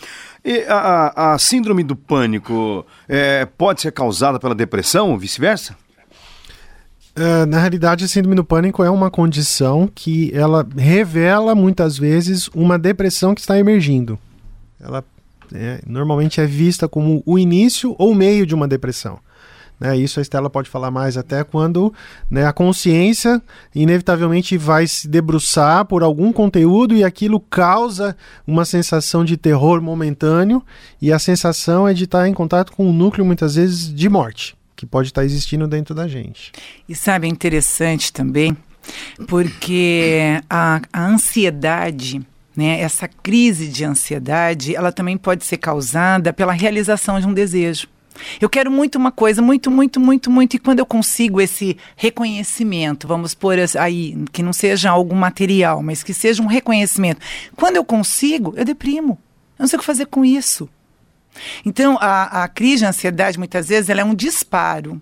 [0.43, 5.75] E a, a síndrome do pânico é, pode ser causada pela depressão ou vice-versa?
[7.17, 12.49] Uh, na realidade, a síndrome do pânico é uma condição que ela revela muitas vezes
[12.53, 14.19] uma depressão que está emergindo.
[14.79, 15.01] Ela
[15.53, 19.19] é, normalmente é vista como o início ou meio de uma depressão.
[19.79, 19.97] Né?
[19.97, 21.93] Isso a Estela pode falar mais até quando
[22.29, 23.41] né, a consciência
[23.73, 28.15] inevitavelmente vai se debruçar por algum conteúdo e aquilo causa
[28.47, 30.63] uma sensação de terror momentâneo
[31.01, 34.55] e a sensação é de estar em contato com um núcleo muitas vezes de morte
[34.75, 36.51] que pode estar existindo dentro da gente.
[36.87, 38.55] E sabe, é interessante também
[39.27, 42.21] porque a, a ansiedade
[42.55, 47.87] né, essa crise de ansiedade, ela também pode ser causada pela realização de um desejo.
[48.39, 50.55] Eu quero muito uma coisa, muito, muito, muito, muito.
[50.55, 56.03] E quando eu consigo esse reconhecimento, vamos pôr aí, que não seja algo material, mas
[56.03, 57.21] que seja um reconhecimento.
[57.55, 59.19] Quando eu consigo, eu deprimo.
[59.57, 60.69] Eu não sei o que fazer com isso.
[61.65, 65.01] Então, a, a crise de ansiedade, muitas vezes, ela é um disparo.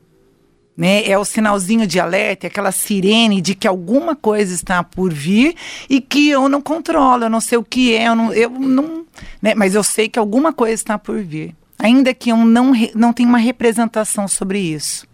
[0.76, 1.08] Né?
[1.08, 5.56] É o sinalzinho de alerta, é aquela sirene de que alguma coisa está por vir
[5.88, 9.06] e que eu não controlo, eu não sei o que é, eu não, eu não
[9.40, 9.54] né?
[9.54, 13.28] mas eu sei que alguma coisa está por vir ainda que eu não, não tenha
[13.28, 15.06] uma representação sobre isso.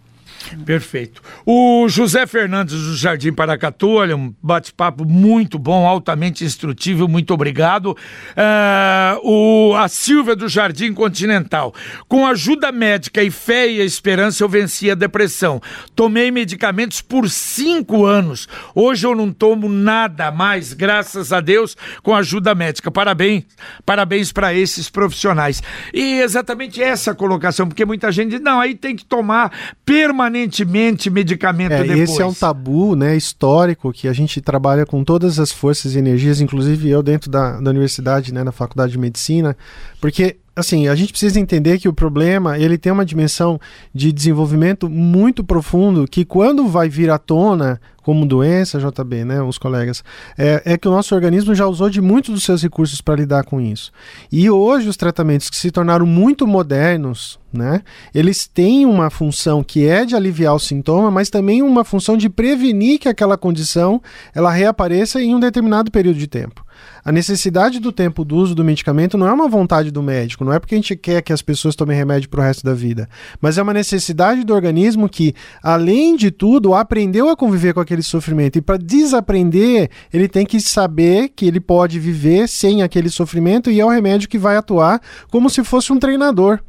[0.66, 1.22] Perfeito.
[1.46, 7.92] O José Fernandes do Jardim Paracatu, olha, um bate-papo muito bom, altamente instrutivo, muito obrigado.
[7.92, 11.74] Uh, o, a Silvia do Jardim Continental.
[12.08, 15.62] Com ajuda médica e fé e esperança, eu venci a depressão.
[15.96, 18.48] Tomei medicamentos por cinco anos.
[18.74, 22.90] Hoje eu não tomo nada mais, graças a Deus, com ajuda médica.
[22.90, 23.44] Parabéns,
[23.86, 25.62] parabéns para esses profissionais.
[25.94, 29.52] E exatamente essa colocação, porque muita gente diz, não, aí tem que tomar
[29.86, 32.10] permanentemente permanentemente medicamento é, depois.
[32.10, 36.00] Esse é um tabu né, histórico que a gente trabalha com todas as forças e
[36.00, 39.58] energias, inclusive eu dentro da, da universidade, né, na faculdade de medicina,
[40.00, 43.60] porque assim, a gente precisa entender que o problema, ele tem uma dimensão
[43.94, 49.58] de desenvolvimento muito profundo que quando vai vir à tona como doença, JB, né, os
[49.58, 50.04] colegas,
[50.38, 53.44] é, é que o nosso organismo já usou de muitos dos seus recursos para lidar
[53.44, 53.92] com isso.
[54.32, 57.84] E hoje os tratamentos que se tornaram muito modernos, né,
[58.14, 62.30] eles têm uma função que é de aliviar o sintoma, mas também uma função de
[62.30, 64.02] prevenir que aquela condição
[64.34, 66.66] ela reapareça em um determinado período de tempo.
[67.04, 70.54] A necessidade do tempo do uso do medicamento não é uma vontade do médico, não
[70.54, 73.10] é porque a gente quer que as pessoas tomem remédio para o resto da vida,
[73.42, 78.04] mas é uma necessidade do organismo que, além de tudo, aprendeu a conviver com aquele
[78.04, 78.58] sofrimento.
[78.58, 83.80] E para desaprender, ele tem que saber que ele pode viver sem aquele sofrimento e
[83.80, 85.02] é o remédio que vai atuar
[85.32, 86.60] como se fosse um treinador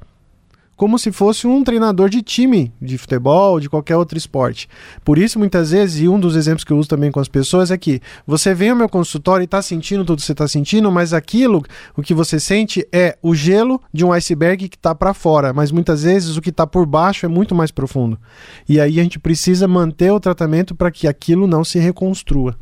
[0.80, 4.66] como se fosse um treinador de time de futebol, de qualquer outro esporte.
[5.04, 7.70] Por isso, muitas vezes, e um dos exemplos que eu uso também com as pessoas
[7.70, 10.90] é que você vem ao meu consultório e está sentindo tudo que você está sentindo,
[10.90, 11.62] mas aquilo,
[11.94, 15.70] o que você sente é o gelo de um iceberg que está para fora, mas
[15.70, 18.18] muitas vezes o que está por baixo é muito mais profundo.
[18.66, 22.56] E aí a gente precisa manter o tratamento para que aquilo não se reconstrua.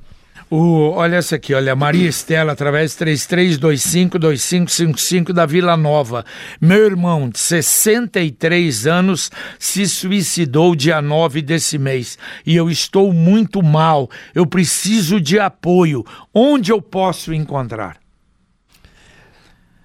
[0.51, 6.25] O, olha essa aqui, olha, Maria Estela, através 33252555 da Vila Nova.
[6.59, 12.17] Meu irmão, de 63 anos, se suicidou dia 9 desse mês.
[12.47, 14.09] E eu estou muito mal.
[14.35, 16.03] Eu preciso de apoio.
[16.33, 17.99] Onde eu posso encontrar?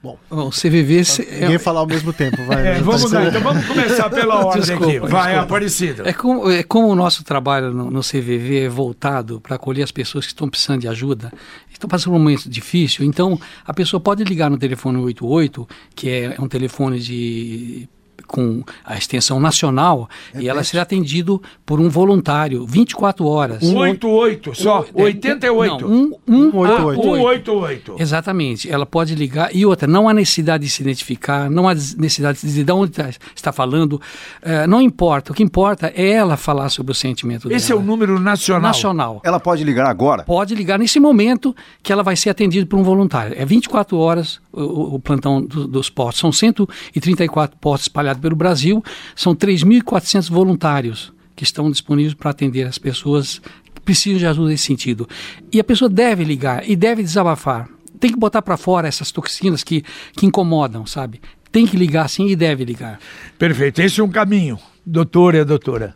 [0.03, 1.01] Bom, o CVV...
[1.31, 1.57] Ninguém é...
[1.57, 2.67] falar ao mesmo tempo, vai.
[2.67, 4.99] É, vamos lá, então vamos começar pela ordem desculpa, aqui.
[4.99, 5.41] Vai, desculpa.
[5.43, 6.05] Aparecido.
[6.05, 9.93] É como, é como o nosso trabalho no, no CVV é voltado para acolher as
[9.93, 11.31] pessoas que estão precisando de ajuda,
[11.71, 16.09] estão passando por um momento difícil, então a pessoa pode ligar no telefone 88, que
[16.09, 17.87] é um telefone de
[18.27, 23.59] com a extensão nacional é e ela será atendido por um voluntário 24 horas.
[23.59, 25.87] 188 só, um, 88.
[25.87, 27.95] Não, um, um, 188.
[27.99, 28.71] Exatamente.
[28.71, 32.47] Ela pode ligar e outra, não há necessidade de se identificar, não há necessidade de
[32.47, 35.31] dizer de onde tá, está falando, uh, não importa.
[35.31, 37.79] O que importa é ela falar sobre o sentimento Esse dela.
[37.79, 38.61] é o número nacional.
[38.61, 39.21] Nacional.
[39.23, 40.23] Ela pode ligar agora?
[40.23, 43.35] Pode ligar nesse momento que ela vai ser atendida por um voluntário.
[43.37, 46.19] É 24 horas o, o plantão do, dos postos.
[46.19, 48.83] São 134 postos espalhados pelo Brasil,
[49.15, 53.39] são 3.400 voluntários que estão disponíveis para atender as pessoas
[53.73, 55.07] que precisam de ajuda nesse sentido.
[55.51, 57.67] E a pessoa deve ligar e deve desabafar.
[57.99, 59.83] Tem que botar para fora essas toxinas que,
[60.15, 61.21] que incomodam, sabe?
[61.51, 62.99] Tem que ligar sim e deve ligar.
[63.37, 63.81] Perfeito.
[63.81, 65.95] Esse é um caminho, doutor e doutora.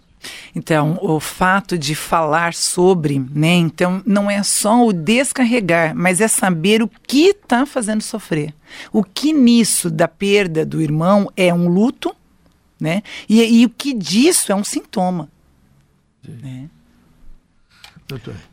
[0.56, 3.54] Então, o fato de falar sobre, né?
[3.56, 8.54] Então, não é só o descarregar, mas é saber o que está fazendo sofrer.
[8.92, 12.16] O que nisso da perda do irmão é um luto,
[12.80, 13.04] né?
[13.30, 15.30] E, e o que disso é um sintoma.
[16.28, 16.70] Né?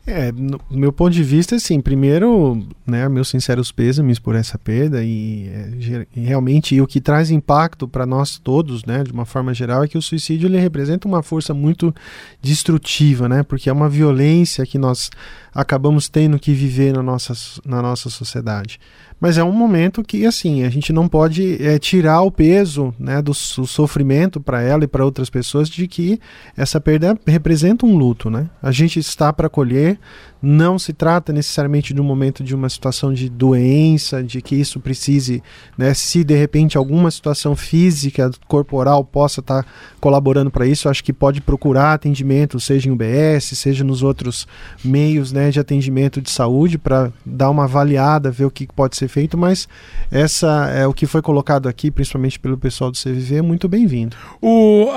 [0.05, 5.03] É, no meu ponto de vista, assim, primeiro, né, meus sinceros pêsames por essa perda
[5.03, 9.53] e, é, e realmente o que traz impacto para nós todos, né, de uma forma
[9.53, 11.95] geral, é que o suicídio ele representa uma força muito
[12.41, 15.09] destrutiva, né, porque é uma violência que nós
[15.53, 17.33] acabamos tendo que viver na nossa,
[17.65, 18.79] na nossa sociedade.
[19.19, 23.21] Mas é um momento que, assim, a gente não pode é, tirar o peso né,
[23.21, 26.19] do, do sofrimento para ela e para outras pessoas de que
[26.55, 28.29] essa perda representa um luto.
[28.29, 28.49] Né?
[28.61, 29.97] A gente está para colher,
[30.41, 34.79] não se trata necessariamente de um momento de uma situação de doença, de que isso
[34.79, 35.41] precise,
[35.77, 41.03] né, se de repente alguma situação física, corporal possa estar tá colaborando para isso, acho
[41.03, 44.47] que pode procurar atendimento, seja em UBS, seja nos outros
[44.83, 49.04] meios né, de atendimento de saúde, para dar uma avaliada, ver o que pode ser
[49.07, 49.67] feito, mas
[50.11, 54.15] essa é o que foi colocado aqui, principalmente pelo pessoal do CVV, é muito bem-vindo.
[54.41, 54.89] O,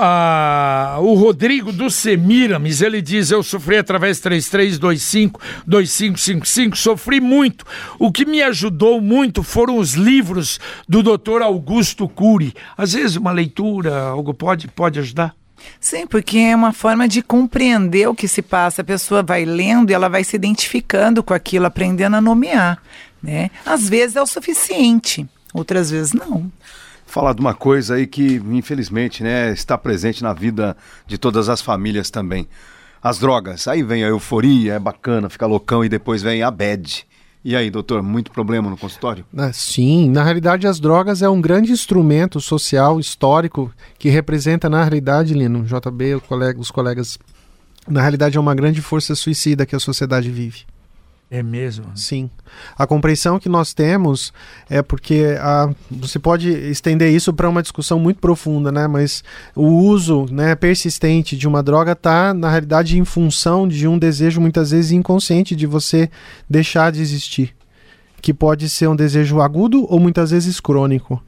[0.99, 7.65] o Rodrigo do Semiramis, ele diz, eu sofri através 3325 2555, sofri muito.
[7.97, 11.41] O que me ajudou muito foram os livros do Dr.
[11.41, 12.53] Augusto Cury.
[12.77, 15.35] Às vezes uma leitura, algo pode, pode ajudar?
[15.79, 18.81] Sim, porque é uma forma de compreender o que se passa.
[18.81, 22.81] A pessoa vai lendo e ela vai se identificando com aquilo, aprendendo a nomear.
[23.21, 23.51] Né?
[23.65, 26.51] Às vezes é o suficiente, outras vezes não
[27.05, 31.59] falar de uma coisa aí que, infelizmente, né, está presente na vida de todas as
[31.59, 32.47] famílias também
[33.01, 33.67] as drogas.
[33.67, 37.05] Aí vem a euforia, é bacana, fica loucão e depois vem a bad.
[37.43, 39.25] E aí, doutor, muito problema no consultório?
[39.35, 44.83] Ah, sim, na realidade as drogas é um grande instrumento social, histórico, que representa na
[44.83, 47.17] realidade, Lino, JB, colega, os colegas,
[47.87, 50.65] na realidade é uma grande força suicida que a sociedade vive.
[51.31, 51.85] É mesmo?
[51.95, 52.27] Sim.
[52.75, 54.33] A compreensão que nós temos
[54.67, 58.87] é porque a, você pode estender isso para uma discussão muito profunda, né?
[58.87, 59.23] Mas
[59.55, 64.41] o uso né, persistente de uma droga está, na realidade, em função de um desejo
[64.41, 66.09] muitas vezes inconsciente de você
[66.49, 67.55] deixar de existir.
[68.19, 71.21] Que pode ser um desejo agudo ou muitas vezes crônico.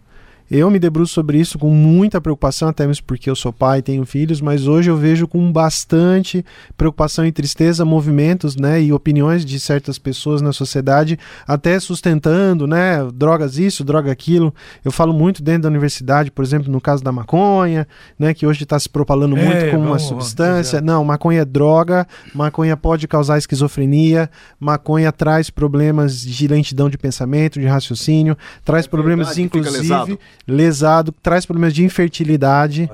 [0.54, 4.06] Eu me debruço sobre isso com muita preocupação, até mesmo porque eu sou pai, tenho
[4.06, 6.44] filhos, mas hoje eu vejo com bastante
[6.76, 12.98] preocupação e tristeza movimentos, né, e opiniões de certas pessoas na sociedade, até sustentando, né,
[13.14, 14.54] drogas isso, droga aquilo.
[14.84, 17.88] Eu falo muito dentro da universidade, por exemplo, no caso da maconha,
[18.20, 20.82] né, que hoje está se propalando é, muito como uma substância.
[20.82, 24.30] Não, maconha é droga, maconha pode causar esquizofrenia,
[24.60, 31.46] maconha traz problemas de lentidão de pensamento, de raciocínio, traz é problemas inclusive lesado, traz
[31.46, 32.90] problemas de infertilidade.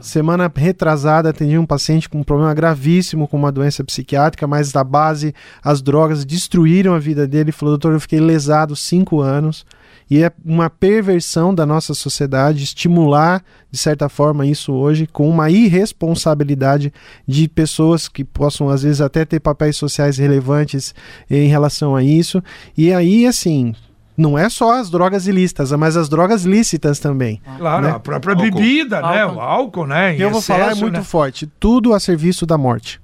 [0.00, 4.82] Semana retrasada atendi um paciente com um problema gravíssimo com uma doença psiquiátrica, mas da
[4.82, 7.44] base as drogas destruíram a vida dele.
[7.44, 9.64] Ele falou, doutor, eu fiquei lesado cinco anos.
[10.10, 15.50] E é uma perversão da nossa sociedade estimular, de certa forma, isso hoje, com uma
[15.50, 16.92] irresponsabilidade
[17.24, 20.92] de pessoas que possam, às vezes, até ter papéis sociais relevantes
[21.30, 22.42] em relação a isso.
[22.76, 23.72] E aí, assim,
[24.20, 27.40] não é só as drogas ilícitas, mas as drogas lícitas também.
[27.58, 27.90] Claro, né?
[27.92, 28.50] a própria álcool.
[28.50, 29.26] bebida, né?
[29.26, 30.14] O álcool, né?
[30.14, 31.02] Em eu vou falar é muito né?
[31.02, 31.46] forte.
[31.58, 33.00] Tudo a serviço da morte.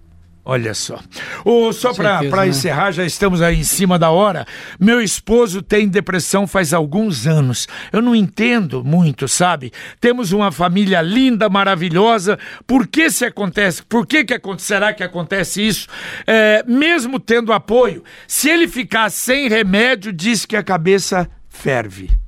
[0.48, 1.00] Olha só.
[1.44, 2.48] Oh, só para né?
[2.48, 4.46] encerrar, já estamos aí em cima da hora.
[4.78, 7.66] Meu esposo tem depressão faz alguns anos.
[7.92, 9.72] Eu não entendo muito, sabe?
[10.00, 12.38] Temos uma família linda, maravilhosa.
[12.64, 13.82] Por que se acontece?
[13.82, 15.88] Por que, que será que acontece isso?
[16.24, 22.25] É, mesmo tendo apoio, se ele ficar sem remédio, diz que a cabeça ferve.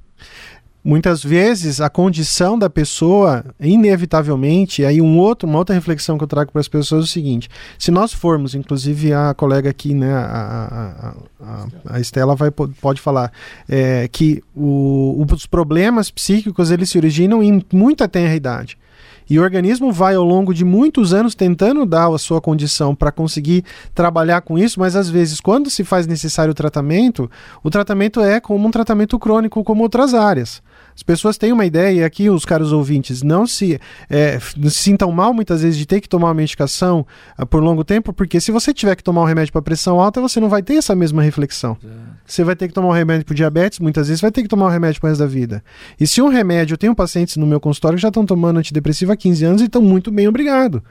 [0.83, 6.29] Muitas vezes a condição da pessoa, inevitavelmente, aí um outro, uma outra reflexão que eu
[6.29, 7.49] trago para as pessoas é o seguinte:
[7.79, 11.66] se nós formos, inclusive a colega aqui, né, a, a, a,
[11.97, 13.33] a Estela vai, pode falar,
[13.68, 18.79] é, que o, os problemas psíquicos eles se originam em muita tenra idade.
[19.31, 23.12] E o organismo vai ao longo de muitos anos tentando dar a sua condição para
[23.12, 23.62] conseguir
[23.95, 27.31] trabalhar com isso, mas às vezes, quando se faz necessário o tratamento,
[27.62, 30.62] o tratamento é como um tratamento crônico, como outras áreas.
[30.99, 33.78] As pessoas têm uma ideia, e aqui os caros ouvintes não se,
[34.11, 37.07] é, se sintam mal muitas vezes de ter que tomar uma medicação
[37.38, 40.20] uh, por longo tempo, porque se você tiver que tomar um remédio para pressão alta,
[40.20, 41.76] você não vai ter essa mesma reflexão.
[42.26, 44.66] Você vai ter que tomar um remédio para diabetes, muitas vezes vai ter que tomar
[44.66, 45.62] um remédio para o resto da vida.
[46.01, 49.12] E se um remédio, eu tenho pacientes no meu consultório que já estão tomando antidepressivo
[49.12, 50.82] há 15 anos e estão muito bem, obrigado.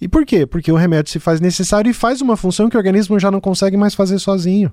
[0.00, 0.46] E por quê?
[0.46, 3.42] Porque o remédio se faz necessário e faz uma função que o organismo já não
[3.42, 4.72] consegue mais fazer sozinho.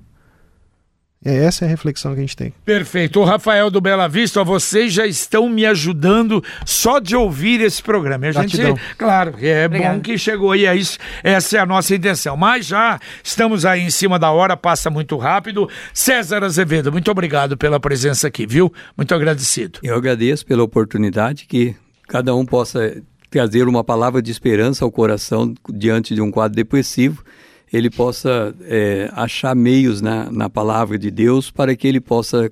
[1.24, 2.54] É essa a reflexão que a gente tem.
[2.64, 3.20] Perfeito.
[3.20, 8.28] O Rafael do Bela Vista, vocês já estão me ajudando só de ouvir esse programa.
[8.28, 8.56] A gente,
[8.96, 9.96] claro, é Obrigado.
[9.96, 12.36] bom que chegou aí, é isso, essa é a nossa intenção.
[12.36, 15.68] Mas já estamos aí em cima da hora, passa muito rápido.
[15.92, 18.72] César Azevedo, muito obrigado pela presença aqui, viu?
[18.96, 19.80] Muito agradecido.
[19.82, 21.74] Eu agradeço pela oportunidade que
[22.06, 27.24] cada um possa trazer uma palavra de esperança ao coração diante de um quadro depressivo
[27.72, 32.50] ele possa é, achar meios na, na palavra de Deus para que ele possa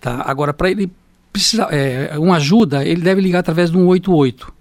[0.02, 0.22] Tá?
[0.26, 0.90] Agora, para ele
[1.36, 4.52] precisa é, uma ajuda, ele deve ligar através do 188.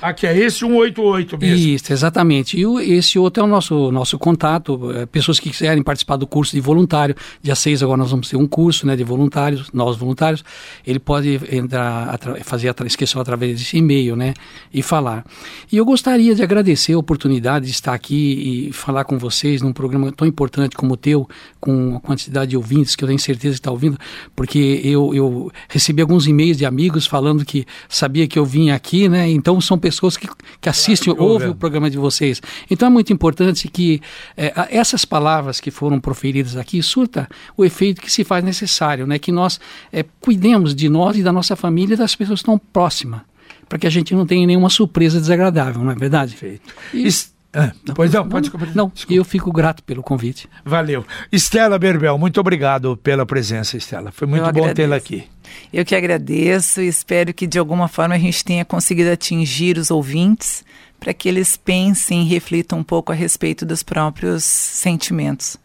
[0.00, 1.68] Aqui é esse 188 mesmo.
[1.68, 2.58] Isso, exatamente.
[2.58, 4.90] E o, esse outro é o nosso, nosso contato.
[4.92, 7.14] É, pessoas que quiserem participar do curso de voluntário.
[7.42, 10.42] Dia 6 agora nós vamos ter um curso né, de voluntários, novos voluntários.
[10.86, 14.32] Ele pode entrar, fazer a inscrição através desse e-mail né,
[14.72, 15.24] e falar.
[15.70, 19.72] E eu gostaria de agradecer a oportunidade de estar aqui e falar com vocês num
[19.72, 21.28] programa tão importante como o teu,
[21.60, 23.98] com a quantidade de ouvintes que eu tenho certeza que está ouvindo,
[24.34, 29.08] porque eu, eu recebi alguns e-mails de amigos falando que sabia que eu vinha aqui,
[29.08, 29.28] né?
[29.28, 30.28] Então são pessoas pessoas que,
[30.60, 32.40] que assistem, claro, ouvem o programa de vocês.
[32.70, 34.00] Então é muito importante que
[34.36, 39.18] é, essas palavras que foram proferidas aqui surta o efeito que se faz necessário, né?
[39.18, 39.60] Que nós
[39.92, 43.20] é, cuidemos de nós e da nossa família e das pessoas estão próximas,
[43.68, 46.36] para que a gente não tenha nenhuma surpresa desagradável, não é verdade?
[46.36, 46.74] Perfeito.
[46.94, 47.08] E,
[47.52, 50.48] ah, pois não, pode Não, não eu fico grato pelo convite.
[50.64, 51.04] Valeu.
[51.32, 54.12] Estela Berbel, muito obrigado pela presença, Estela.
[54.12, 55.26] Foi muito eu bom tê-la aqui.
[55.72, 59.90] Eu que agradeço e espero que de alguma forma a gente tenha conseguido atingir os
[59.90, 60.64] ouvintes
[61.00, 65.56] para que eles pensem e reflitam um pouco a respeito dos próprios sentimentos.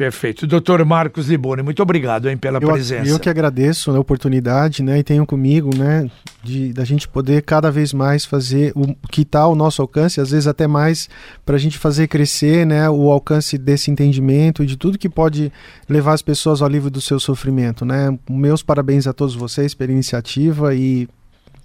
[0.00, 0.46] Perfeito.
[0.46, 3.06] Doutor Marcos Liboni, muito obrigado hein, pela eu, presença.
[3.06, 6.10] Eu que agradeço a oportunidade, né, e tenho comigo, né,
[6.42, 10.30] de da gente poder cada vez mais fazer o que está ao nosso alcance, às
[10.30, 11.06] vezes até mais,
[11.44, 15.52] para a gente fazer crescer, né, o alcance desse entendimento e de tudo que pode
[15.86, 18.18] levar as pessoas ao alívio do seu sofrimento, né.
[18.26, 21.06] Meus parabéns a todos vocês pela iniciativa e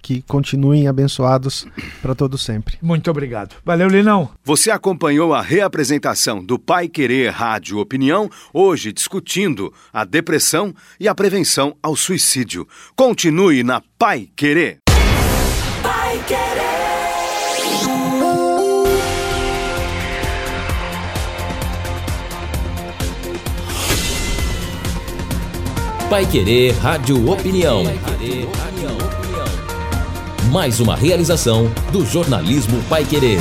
[0.05, 1.65] que continuem abençoados
[1.99, 2.77] para todo sempre.
[2.79, 3.55] Muito obrigado.
[3.65, 4.29] Valeu, Linão.
[4.43, 11.15] Você acompanhou a reapresentação do Pai Querer Rádio Opinião, hoje discutindo a depressão e a
[11.15, 12.67] prevenção ao suicídio.
[12.95, 14.77] Continue na Pai Querer.
[15.81, 16.65] Pai Querer.
[26.07, 27.83] Pai Querer Rádio Opinião
[30.51, 33.39] mais uma realização do jornalismo Pai Querer.